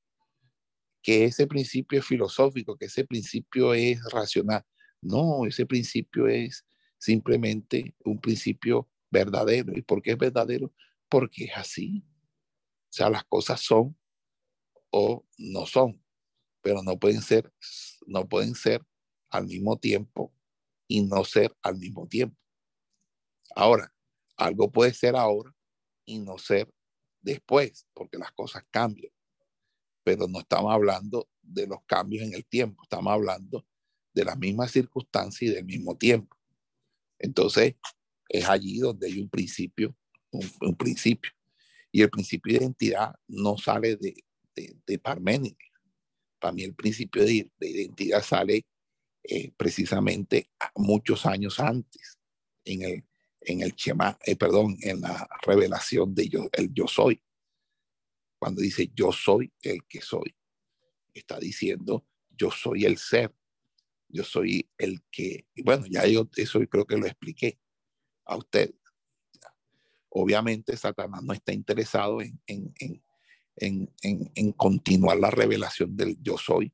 [1.03, 4.65] Que ese principio es filosófico, que ese principio es racional.
[5.03, 6.65] No, ese principio es
[6.97, 9.77] simplemente un principio verdadero.
[9.77, 10.73] ¿Y por qué es verdadero?
[11.07, 12.03] Porque es así.
[12.89, 13.95] O sea, las cosas son
[14.91, 16.02] o no son,
[16.63, 17.53] pero no pueden ser,
[18.07, 18.83] no pueden ser
[19.31, 20.33] al mismo tiempo
[20.87, 22.37] y no ser al mismo tiempo.
[23.55, 23.93] Ahora,
[24.37, 25.55] algo puede ser ahora
[26.05, 26.73] y no ser
[27.21, 29.13] después, porque las cosas cambian.
[30.05, 33.67] Pero no estamos hablando de los cambios en el tiempo, estamos hablando
[34.15, 36.37] de las mismas circunstancias y del mismo tiempo.
[37.19, 37.77] Entonces,
[38.29, 39.97] es allí donde hay un principio,
[40.31, 41.33] un, principio.
[41.91, 44.15] Y el principio de identidad no sale de,
[44.55, 45.72] de, de Parménides.
[46.43, 48.67] Para mí el principio de, identidad sale
[49.23, 52.19] eh, precisamente muchos años antes,
[52.65, 53.05] en el,
[53.41, 57.23] en el Chema, eh, perdón, en la revelación de yo, el yo soy.
[58.41, 60.35] Cuando dice yo soy el que soy,
[61.15, 63.33] está diciendo yo soy el ser,
[64.09, 67.61] Yo soy el que, bueno, ya yo eso creo que lo expliqué
[68.25, 68.75] a ustedes.
[70.09, 73.01] Obviamente Satanás no está interesado en, en, en,
[73.57, 76.73] en, continuar la revelación del yo soy.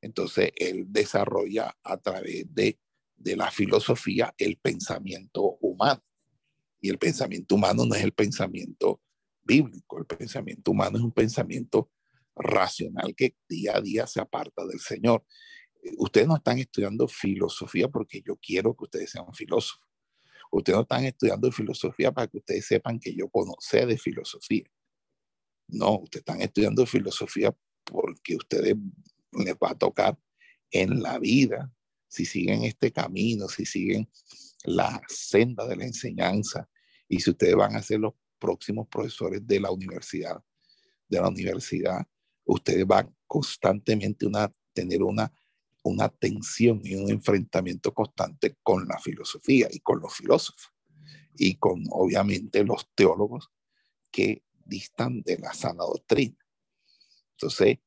[0.00, 2.78] Entonces él desarrolla a través de,
[3.16, 6.02] de la filosofía el pensamiento humano.
[6.80, 9.02] Y el pensamiento humano no es el pensamiento
[9.42, 11.90] bíblico, el pensamiento humano es un pensamiento
[12.34, 15.24] racional que día a día se aparta del Señor.
[15.82, 19.86] Eh, ustedes no están estudiando filosofía porque yo quiero que ustedes sean filósofos.
[20.50, 24.64] Ustedes no están estudiando filosofía para que ustedes sepan que yo conocé de filosofía.
[25.72, 27.54] No, ustedes están estudiando filosofía
[27.84, 28.76] porque ustedes
[29.32, 30.18] les va a tocar
[30.70, 31.72] en la vida,
[32.08, 34.08] si siguen este camino, si siguen
[34.64, 36.68] la senda de la enseñanza
[37.08, 40.42] y si ustedes van a ser los próximos profesores de la universidad,
[41.08, 42.06] de la universidad,
[42.44, 45.32] ustedes van constantemente a tener una,
[45.82, 50.72] una tensión y un enfrentamiento constante con la filosofía y con los filósofos
[51.36, 53.50] y con obviamente los teólogos
[54.10, 56.38] que distan de la sana doctrina.
[57.32, 57.78] Entonces,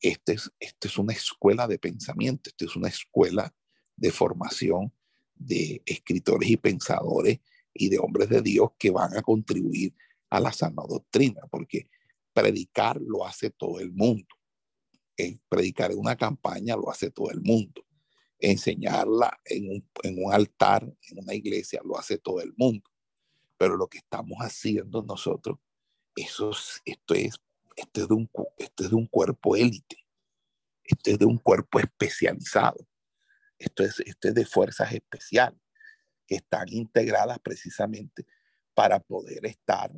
[0.00, 3.54] esta es, este es una escuela de pensamiento, esta es una escuela
[3.96, 4.92] de formación
[5.34, 7.40] de escritores y pensadores
[7.74, 9.94] y de hombres de Dios que van a contribuir
[10.30, 11.88] a la sana doctrina, porque
[12.32, 14.34] predicar lo hace todo el mundo.
[15.50, 17.84] predicar en una campaña lo hace todo el mundo.
[18.38, 22.88] Enseñarla en un, en un altar, en una iglesia, lo hace todo el mundo.
[23.58, 25.58] Pero lo que estamos haciendo nosotros,
[26.16, 26.50] eso
[26.84, 27.40] esto, es,
[27.76, 29.96] esto, es de un, esto es de un cuerpo élite.
[30.84, 32.86] Esto es de un cuerpo especializado.
[33.58, 35.60] Esto es, esto es de fuerzas especiales
[36.26, 38.26] que están integradas precisamente
[38.74, 39.92] para poder estar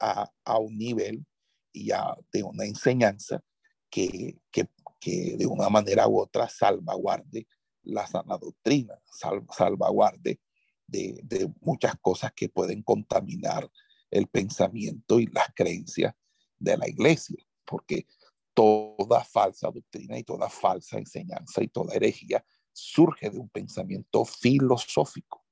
[0.00, 1.26] a, a un nivel
[1.72, 3.42] y a, de una enseñanza
[3.90, 4.68] que, que,
[5.00, 7.46] que, de una manera u otra salvaguarde
[7.82, 10.40] la sana doctrina, sal, salvaguarde
[10.86, 13.68] de, de, muchas cosas que pueden contaminar
[14.10, 16.14] el pensamiento y las creencias
[16.58, 18.06] de la iglesia, porque
[18.54, 25.44] toda falsa doctrina y toda falsa enseñanza y toda herejía surge de un pensamiento filosófico.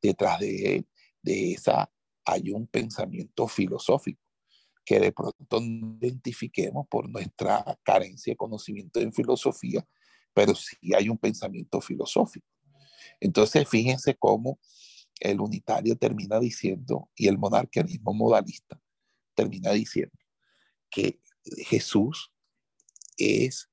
[0.00, 0.86] Detrás de,
[1.22, 1.90] de esa
[2.24, 4.22] hay un pensamiento filosófico
[4.84, 9.86] que de pronto identifiquemos por nuestra carencia de conocimiento en filosofía,
[10.34, 12.46] pero sí hay un pensamiento filosófico.
[13.20, 14.58] Entonces, fíjense cómo
[15.22, 18.80] el unitario termina diciendo, y el monarquianismo modalista
[19.34, 20.18] termina diciendo,
[20.90, 21.20] que
[21.68, 22.32] Jesús
[23.16, 23.70] es,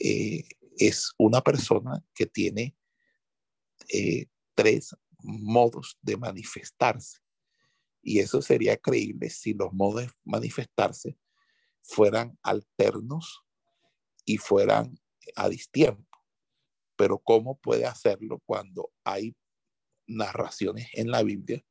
[0.00, 2.74] eh, es una persona que tiene
[3.92, 7.18] eh, tres modos de manifestarse.
[8.02, 11.18] Y eso sería creíble si los modos de manifestarse
[11.82, 13.44] fueran alternos
[14.24, 14.98] y fueran
[15.36, 16.08] a distiempo.
[16.96, 19.36] Pero ¿cómo puede hacerlo cuando hay
[20.10, 21.64] narraciones en la Biblia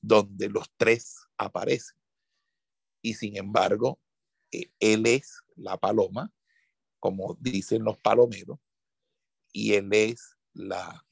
[0.00, 1.98] donde los tres aparecen?
[3.02, 4.00] Y sin embargo,
[4.52, 6.32] eh, Él es la paloma,
[7.00, 8.58] como dicen los palomeros,
[9.52, 11.04] y Él es la,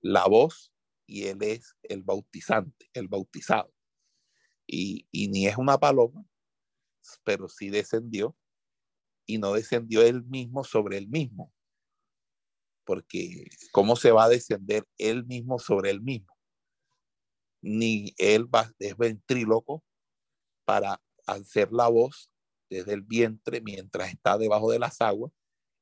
[0.00, 0.72] la voz
[1.06, 3.72] y Él es el bautizante, el bautizado
[4.70, 6.24] y, ni es una paloma,
[7.24, 8.36] pero sí descendió
[9.26, 11.52] y no descendió él mismo sobre él mismo.
[12.90, 16.36] Porque ¿cómo se va a descender él mismo sobre él mismo?
[17.62, 19.84] Ni él va, es ventríloco
[20.64, 22.32] para hacer la voz
[22.68, 25.30] desde el vientre mientras está debajo de las aguas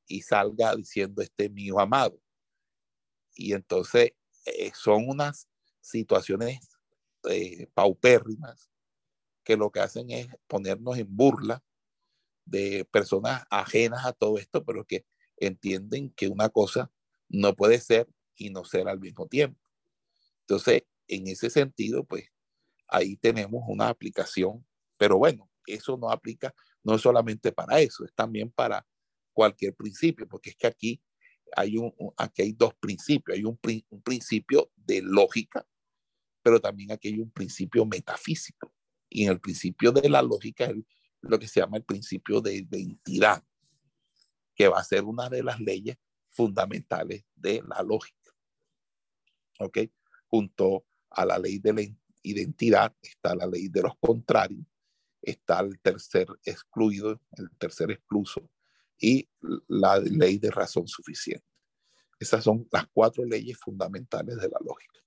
[0.06, 2.20] y salga diciendo este mío amado.
[3.34, 4.12] Y entonces
[4.44, 5.48] eh, son unas
[5.80, 6.60] situaciones
[7.30, 8.70] eh, paupérrimas
[9.44, 11.64] que lo que hacen es ponernos en burla
[12.44, 15.06] de personas ajenas a todo esto, pero que
[15.38, 16.92] entienden que una cosa
[17.28, 19.60] no puede ser y no ser al mismo tiempo.
[20.40, 22.24] Entonces, en ese sentido, pues
[22.86, 24.66] ahí tenemos una aplicación,
[24.96, 28.86] pero bueno, eso no aplica, no es solamente para eso, es también para
[29.32, 31.02] cualquier principio, porque es que aquí
[31.56, 33.58] hay, un, aquí hay dos principios, hay un,
[33.90, 35.66] un principio de lógica,
[36.42, 38.72] pero también aquí hay un principio metafísico.
[39.08, 40.76] Y en el principio de la lógica es
[41.20, 43.42] lo que se llama el principio de identidad,
[44.54, 45.96] que va a ser una de las leyes
[46.38, 48.32] fundamentales de la lógica.
[49.58, 49.78] ¿Ok?
[50.28, 51.82] Junto a la ley de la
[52.22, 54.64] identidad está la ley de los contrarios,
[55.20, 58.48] está el tercer excluido, el tercer excluso
[59.00, 59.28] y
[59.66, 61.44] la ley de razón suficiente.
[62.20, 65.00] Esas son las cuatro leyes fundamentales de la lógica.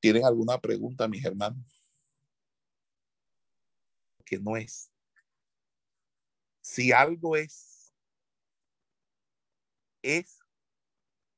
[0.00, 1.66] ¿Tienen alguna pregunta, mis hermanos?
[4.24, 4.90] Que no es.
[6.62, 7.81] Si algo es,
[10.02, 10.38] es,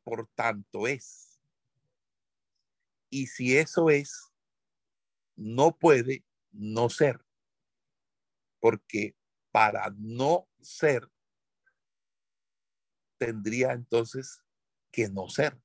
[0.03, 1.41] por tanto es.
[3.11, 4.33] Y si eso es,
[5.37, 7.25] no puede no ser.
[8.61, 9.17] Porque
[9.53, 11.09] para no ser,
[13.19, 14.43] tendría entonces
[14.91, 15.61] que no ser.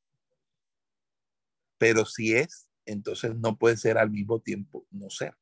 [1.77, 5.35] Pero si es, entonces no puede ser al mismo tiempo no ser.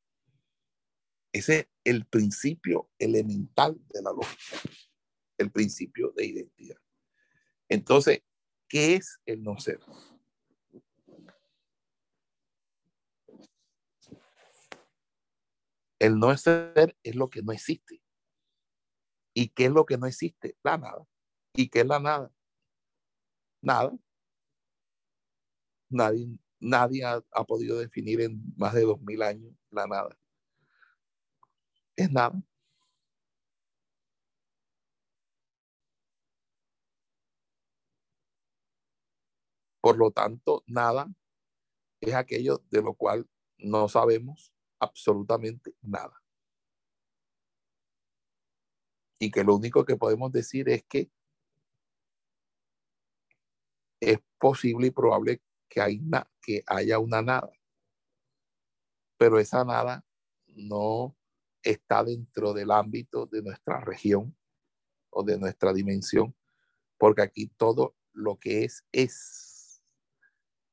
[1.32, 4.58] Ese es el principio elemental de la lógica,
[5.38, 6.78] el principio de identidad.
[7.70, 8.22] Entonces,
[8.68, 9.80] ¿qué es el no ser?
[15.99, 18.01] El no ser es lo que no existe.
[19.34, 20.55] ¿Y qué es lo que no existe?
[20.63, 21.05] La nada.
[21.53, 22.32] ¿Y qué es la nada?
[23.61, 23.97] Nada.
[25.89, 30.18] Nadie, nadie ha, ha podido definir en más de dos mil años la nada.
[31.95, 32.41] Es nada.
[39.88, 41.09] Por lo tanto, nada
[42.01, 43.25] es aquello de lo cual
[43.57, 46.21] no sabemos absolutamente nada.
[49.17, 51.09] Y que lo único que podemos decir es que
[54.01, 56.01] es posible y probable que, hay
[56.41, 57.53] que haya una nada.
[59.17, 60.05] Pero esa nada
[60.47, 61.15] no
[61.63, 64.38] está dentro del ámbito de nuestra región
[65.11, 66.35] o de nuestra dimensión,
[66.97, 69.46] porque aquí todo lo que es es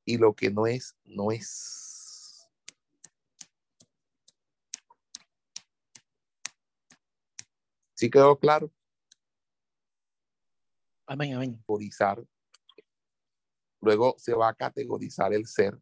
[0.04, 2.48] y lo que no es no es.
[7.94, 8.72] ¿Sí quedó claro?
[11.06, 11.52] Amén, amén.
[11.52, 12.24] Categorizar.
[13.80, 15.78] Luego se va a categorizar el ser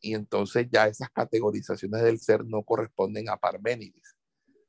[0.00, 4.16] y entonces ya esas categorizaciones del ser no corresponden a Parménides,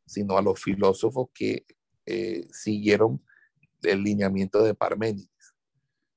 [0.06, 1.66] sino a los filósofos que
[2.06, 3.26] eh, siguieron
[3.84, 5.56] el lineamiento de Parménides.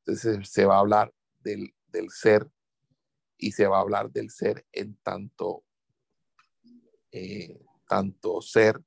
[0.00, 2.50] Entonces se va a hablar del, del, ser
[3.38, 5.64] y se va a hablar del ser en tanto,
[7.10, 8.82] eh, tanto ser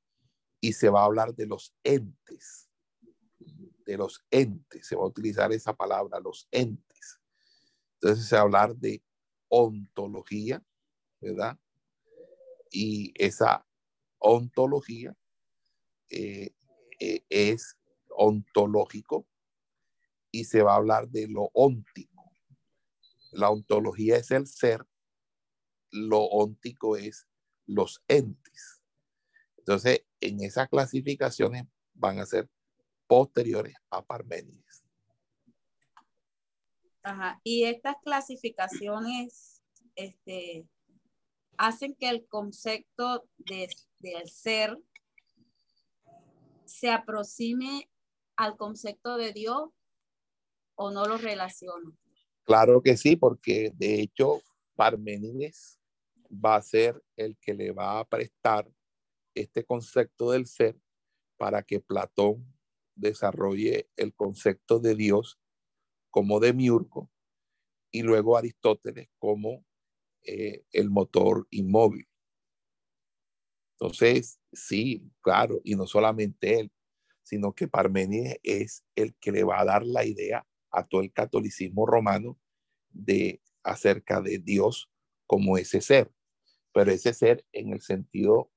[0.59, 2.69] y se va a hablar de los entes,
[3.85, 7.19] de los entes, se va a utilizar esa palabra, los entes.
[7.93, 9.01] Entonces se va a hablar de
[9.47, 10.63] ontología,
[11.21, 11.57] ¿verdad?
[12.69, 13.65] Y esa
[14.19, 15.15] ontología
[16.09, 16.53] eh,
[16.99, 17.77] eh, es
[18.09, 19.27] ontológico
[20.31, 22.16] y se va a hablar de lo óntico.
[23.31, 24.85] La ontología es el ser,
[25.91, 27.27] lo óntico es
[27.65, 28.81] los entes.
[29.57, 31.63] Entonces, en esas clasificaciones
[31.93, 32.49] van a ser
[33.07, 34.83] posteriores a Parménides.
[37.03, 37.39] Ajá.
[37.43, 39.61] Y estas clasificaciones
[39.95, 40.67] este,
[41.57, 43.69] hacen que el concepto de,
[43.99, 44.77] del ser
[46.65, 47.89] se aproxime
[48.35, 49.69] al concepto de Dios
[50.75, 51.91] o no lo relaciona.
[52.47, 54.41] Claro que sí, porque de hecho
[54.77, 55.81] Parménides
[56.31, 58.71] va a ser el que le va a prestar
[59.35, 60.77] este concepto del ser
[61.35, 62.45] para que Platón
[62.95, 65.37] desarrolle el concepto de Dios
[66.09, 67.11] como Demiurgo
[67.91, 69.65] y luego Aristóteles como
[70.23, 72.07] eh, el motor inmóvil.
[73.73, 76.71] Entonces, sí, claro, y no solamente él,
[77.23, 80.47] sino que Parménides es el que le va a dar la idea
[80.77, 82.37] a todo el catolicismo romano
[82.89, 84.89] de acerca de Dios
[85.25, 86.11] como ese ser,
[86.71, 88.51] pero ese ser en el sentido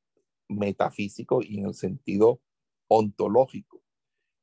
[0.49, 2.43] metafísico y en el sentido
[2.89, 3.83] ontológico.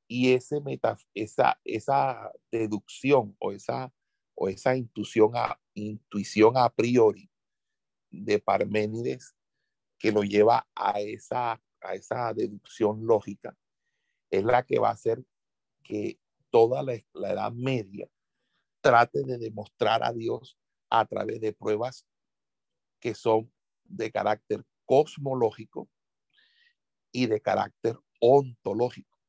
[0.10, 3.94] Y ese meta, esa, esa deducción o esa,
[4.36, 7.30] o esa intuición a, intuición a priori
[8.10, 9.36] de Parménides
[10.00, 13.56] que lo lleva a esa, a esa deducción lógica
[14.32, 15.24] es la que va a hacer
[15.84, 16.20] que
[16.58, 18.10] toda la, Edad Media
[18.82, 20.58] trate de demostrar a Dios
[20.90, 22.08] a través de pruebas
[23.00, 23.54] que son
[23.84, 25.88] de carácter cosmológico
[27.12, 29.20] y de carácter ontológico.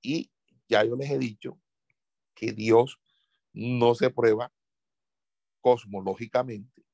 [0.00, 0.30] Y
[0.68, 1.60] ya yo les he dicho
[2.36, 3.00] que Dios
[3.52, 4.52] no se prueba
[5.60, 6.86] cosmológicamente,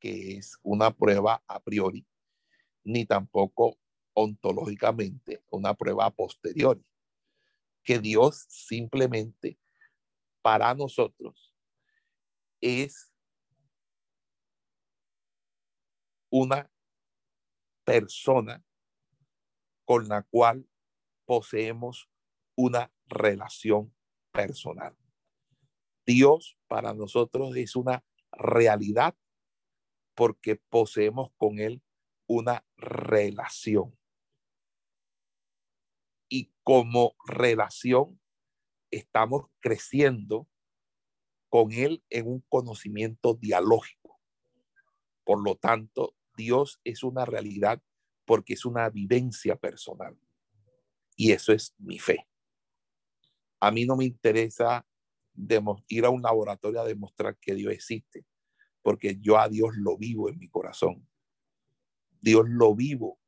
[0.00, 2.04] que es una prueba a priori,
[2.82, 3.78] ni tampoco
[4.12, 6.84] ontológicamente, una prueba a posteriori.
[7.84, 9.58] Que Dios simplemente
[10.42, 11.54] para nosotros
[12.60, 13.12] es
[16.30, 16.70] una
[17.84, 18.64] persona
[19.84, 20.66] con la cual
[21.26, 22.10] poseemos
[22.56, 23.94] una relación
[24.32, 24.96] personal.
[26.06, 29.14] Dios para nosotros es una realidad
[30.14, 31.82] porque poseemos con Él
[32.26, 33.96] una relación.
[36.28, 38.20] Y como relación
[38.90, 40.48] estamos creciendo
[41.48, 44.20] con Él en un conocimiento dialógico.
[45.24, 47.82] Por lo tanto, Dios es una realidad
[48.24, 50.18] porque es una vivencia personal.
[51.16, 52.26] Y eso es mi fe.
[53.60, 54.86] A mí no me interesa
[55.88, 58.26] ir a un laboratorio a demostrar que Dios existe,
[58.82, 61.08] porque yo a Dios lo vivo en mi corazón.
[62.20, 63.18] Dios lo vivo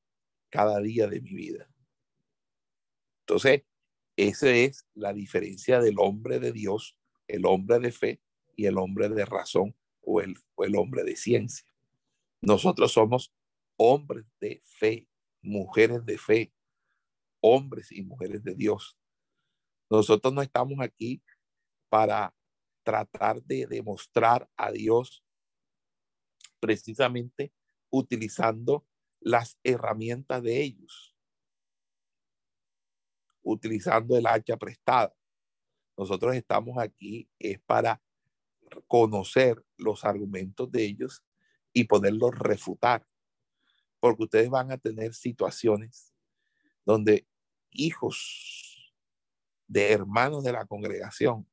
[0.50, 1.68] cada día de mi vida.
[3.28, 3.64] Entonces,
[4.16, 6.96] esa es la diferencia del hombre de Dios,
[7.26, 8.20] el hombre de fe
[8.54, 11.66] y el hombre de razón o el, el hombre de ciencia.
[12.40, 13.34] Nosotros somos
[13.76, 15.08] hombres de fe,
[15.42, 16.52] mujeres de fe,
[17.40, 18.96] hombres y mujeres de Dios.
[19.90, 21.20] Nosotros no estamos aquí
[21.88, 22.32] para
[22.84, 25.24] tratar de demostrar a Dios
[26.60, 27.52] precisamente
[27.90, 28.86] utilizando
[29.18, 31.15] las herramientas de ellos,
[33.46, 35.14] utilizando el hacha prestada.
[35.96, 38.02] Nosotros estamos aquí es para
[38.88, 41.24] conocer los argumentos de ellos
[41.72, 43.06] y poderlos refutar,
[44.00, 46.12] porque ustedes van a tener situaciones
[46.84, 47.26] donde
[47.70, 48.92] hijos
[49.68, 51.48] de hermanos de la congregación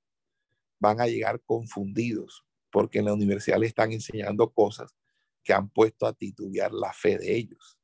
[0.79, 4.95] van a llegar confundidos porque en la universidad le están enseñando cosas
[5.43, 7.79] que han puesto a titubear la fe de ellos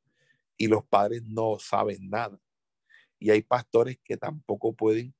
[0.56, 2.40] y los padres no saben nada.
[3.20, 5.14] Y hay pastores que tampoco pueden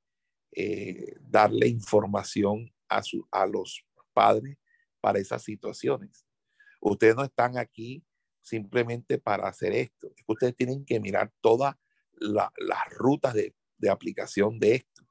[0.53, 4.57] eh, darle información a, su, a los padres
[4.99, 6.25] para esas situaciones.
[6.81, 8.03] Ustedes no están aquí
[8.41, 10.11] simplemente para hacer esto.
[10.27, 11.75] ustedes tienen que mirar todas
[12.19, 12.49] las
[12.89, 13.53] rutas de,
[13.89, 15.03] aplicación de esto.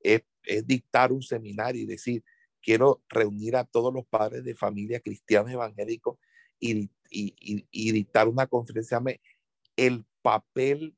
[0.00, 0.22] Es,
[0.64, 2.22] dictar un seminario y decir,
[2.62, 6.18] quiero reunir a todos los padres de familia cristianos evangélicos
[6.60, 9.00] y, y, dictar una conferencia.
[9.76, 10.96] El papel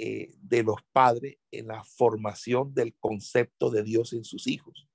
[0.00, 4.88] eh, de los padres en la formación del concepto de Dios en sus hijos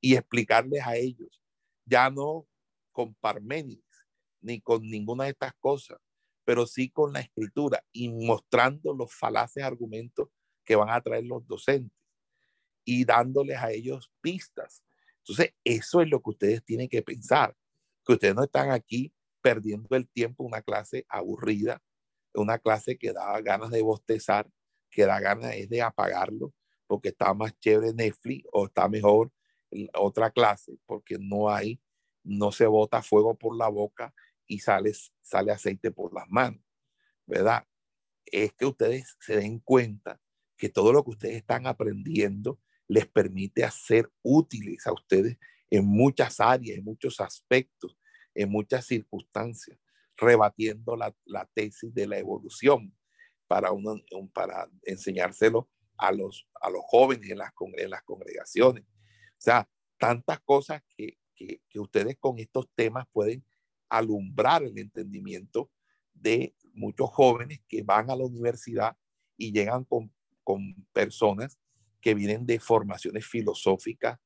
[0.00, 1.42] y explicarles a ellos,
[1.84, 2.48] ya no
[2.92, 3.84] con Parménides
[4.40, 5.98] ni con ninguna de estas cosas,
[6.46, 10.30] pero sí con la escritura y mostrando los falaces argumentos
[10.64, 11.92] que van a traer los docentes
[12.86, 14.82] y dándoles a ellos pistas.
[15.18, 17.54] Entonces, eso es lo que ustedes tienen que pensar,
[18.02, 19.12] que ustedes no están aquí
[19.42, 21.82] perdiendo el tiempo una clase aburrida,
[22.36, 24.48] una clase que da ganas de bostezar,
[24.90, 26.54] que da ganas es de apagarlo,
[26.86, 29.32] porque está más chévere Netflix o está mejor
[29.94, 31.80] otra clase, porque no hay,
[32.22, 34.14] no se bota fuego por la boca
[34.46, 34.92] y sale,
[35.22, 36.62] sale aceite por las manos,
[37.26, 37.66] ¿verdad?
[38.24, 40.20] Es que ustedes se den cuenta
[40.56, 45.38] que todo lo que ustedes están aprendiendo les permite hacer útiles a ustedes
[45.70, 47.98] en muchas áreas, en muchos aspectos,
[48.34, 49.78] en muchas circunstancias,
[50.16, 52.94] rebatiendo la, la tesis de la evolución
[53.46, 53.96] para, uno,
[54.32, 58.84] para enseñárselo a los, a los jóvenes en las, en las congregaciones.
[58.84, 59.68] O sea,
[59.98, 63.44] tantas cosas que, que, ustedes con estos temas pueden
[63.88, 65.70] alumbrar el entendimiento
[66.14, 68.96] de muchos jóvenes que van a la universidad
[69.36, 70.12] y llegan con,
[70.42, 71.58] con personas
[72.00, 74.18] que vienen de formaciones filosóficas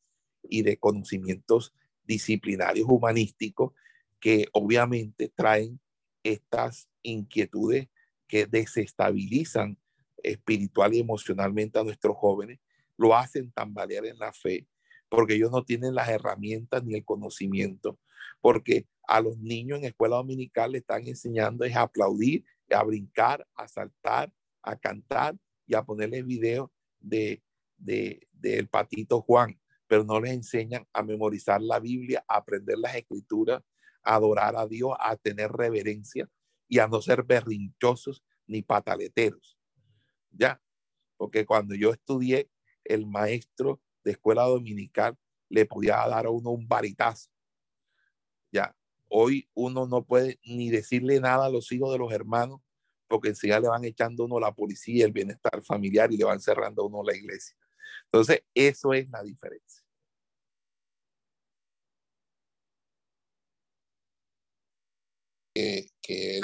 [0.43, 3.73] y de conocimientos disciplinarios humanísticos
[4.21, 5.81] que obviamente traen
[6.23, 7.89] estas inquietudes
[8.29, 9.79] que desestabilizan
[10.23, 12.61] espiritual y emocionalmente a nuestros jóvenes,
[12.97, 14.67] lo hacen tambalear en la fe
[15.11, 17.99] porque ellos no tienen las herramientas ni el conocimiento,
[18.41, 23.47] porque a los niños en escuela dominical le están enseñando es a aplaudir, a brincar,
[23.57, 24.33] a saltar,
[24.63, 25.37] a cantar
[25.67, 26.71] y a ponerles videos
[27.01, 27.43] de,
[27.77, 32.95] de, del patito Juan, pero no les enseñan a memorizar la Biblia, a aprender las
[32.95, 33.63] escrituras,
[34.03, 36.29] a adorar a Dios, a tener reverencia
[36.69, 39.59] y a no ser berrinchosos ni pataleteros.
[40.31, 40.61] Ya,
[41.17, 42.51] porque cuando yo estudié,
[42.85, 45.17] el maestro de escuela dominical
[45.49, 47.31] le podía dar a uno un varitazo.
[48.53, 48.75] Ya,
[49.09, 52.61] hoy uno no puede ni decirle nada a los hijos de los hermanos
[53.11, 56.83] porque enseguida le van echando uno la policía, el bienestar familiar y le van cerrando
[56.83, 57.57] a uno la iglesia.
[58.05, 59.83] Entonces, eso es la diferencia.
[66.03, 66.43] Que, él,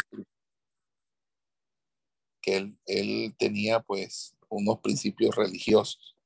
[2.40, 6.16] que él, tenía pues unos principios religiosos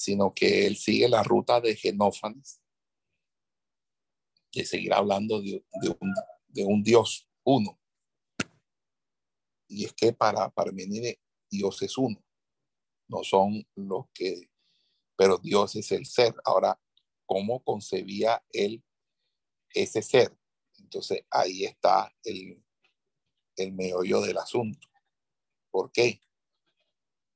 [0.00, 2.62] sino que él sigue la ruta de Genófanes,
[4.50, 5.62] de seguir hablando de,
[6.64, 7.78] un, Dios uno.
[9.68, 11.20] Y es que para Parmenide
[11.50, 12.24] Dios es uno,
[13.08, 14.50] no son los que,
[15.16, 16.34] pero Dios es el ser.
[16.46, 16.80] Ahora,
[17.26, 18.82] ¿cómo concebía él
[19.74, 20.34] ese ser?
[20.90, 22.62] Entonces ahí está el,
[23.56, 24.88] el meollo del asunto.
[25.70, 26.20] ¿Por qué?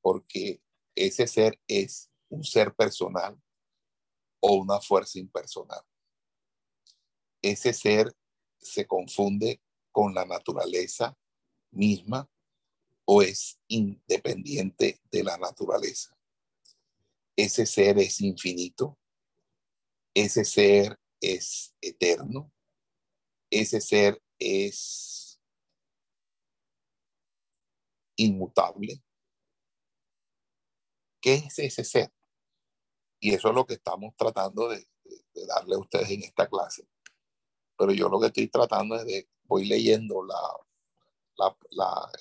[0.05, 0.61] porque
[0.95, 3.43] ese ser es un ser personal
[4.39, 5.83] o una fuerza impersonal.
[7.41, 8.15] Ese ser
[8.59, 11.17] se confunde con la naturaleza
[11.71, 12.31] misma
[13.07, 16.15] o es independiente de la naturaleza.
[17.35, 18.99] Ese ser es infinito,
[20.13, 22.53] ese ser es eterno,
[23.61, 25.41] ese ser es
[28.17, 29.03] inmutable.
[31.21, 32.13] ¿Qué es ese ser?
[33.21, 34.87] Y eso es lo que estamos tratando de,
[35.47, 36.87] darle a ustedes en esta clase.
[37.79, 40.37] Pero yo lo que estoy tratando es de, voy leyendo la,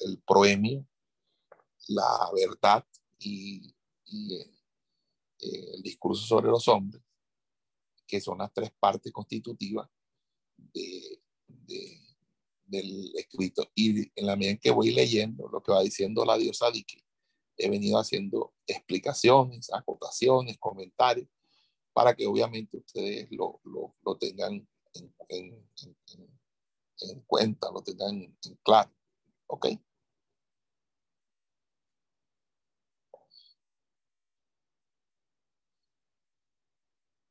[0.02, 0.88] el proemio,
[1.90, 2.86] la verdad
[3.20, 3.76] y,
[4.08, 4.52] eh,
[5.40, 7.02] el discurso sobre los hombres,
[8.08, 9.90] que son las tres partes constitutivas
[10.74, 11.20] de,
[12.66, 13.70] del escrito.
[13.76, 17.04] Y en la medida en que voy leyendo lo que va diciendo la diosa Dike,
[17.58, 21.28] he venido haciendo explicaciones, acotaciones, comentarios,
[21.94, 25.68] para que obviamente ustedes lo, lo, tengan en, en,
[27.00, 28.92] en, cuenta, lo tengan en claro.
[29.48, 29.68] ¿Ok?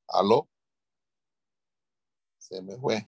[0.08, 0.48] ¿Aló?
[2.38, 3.08] Se me fue.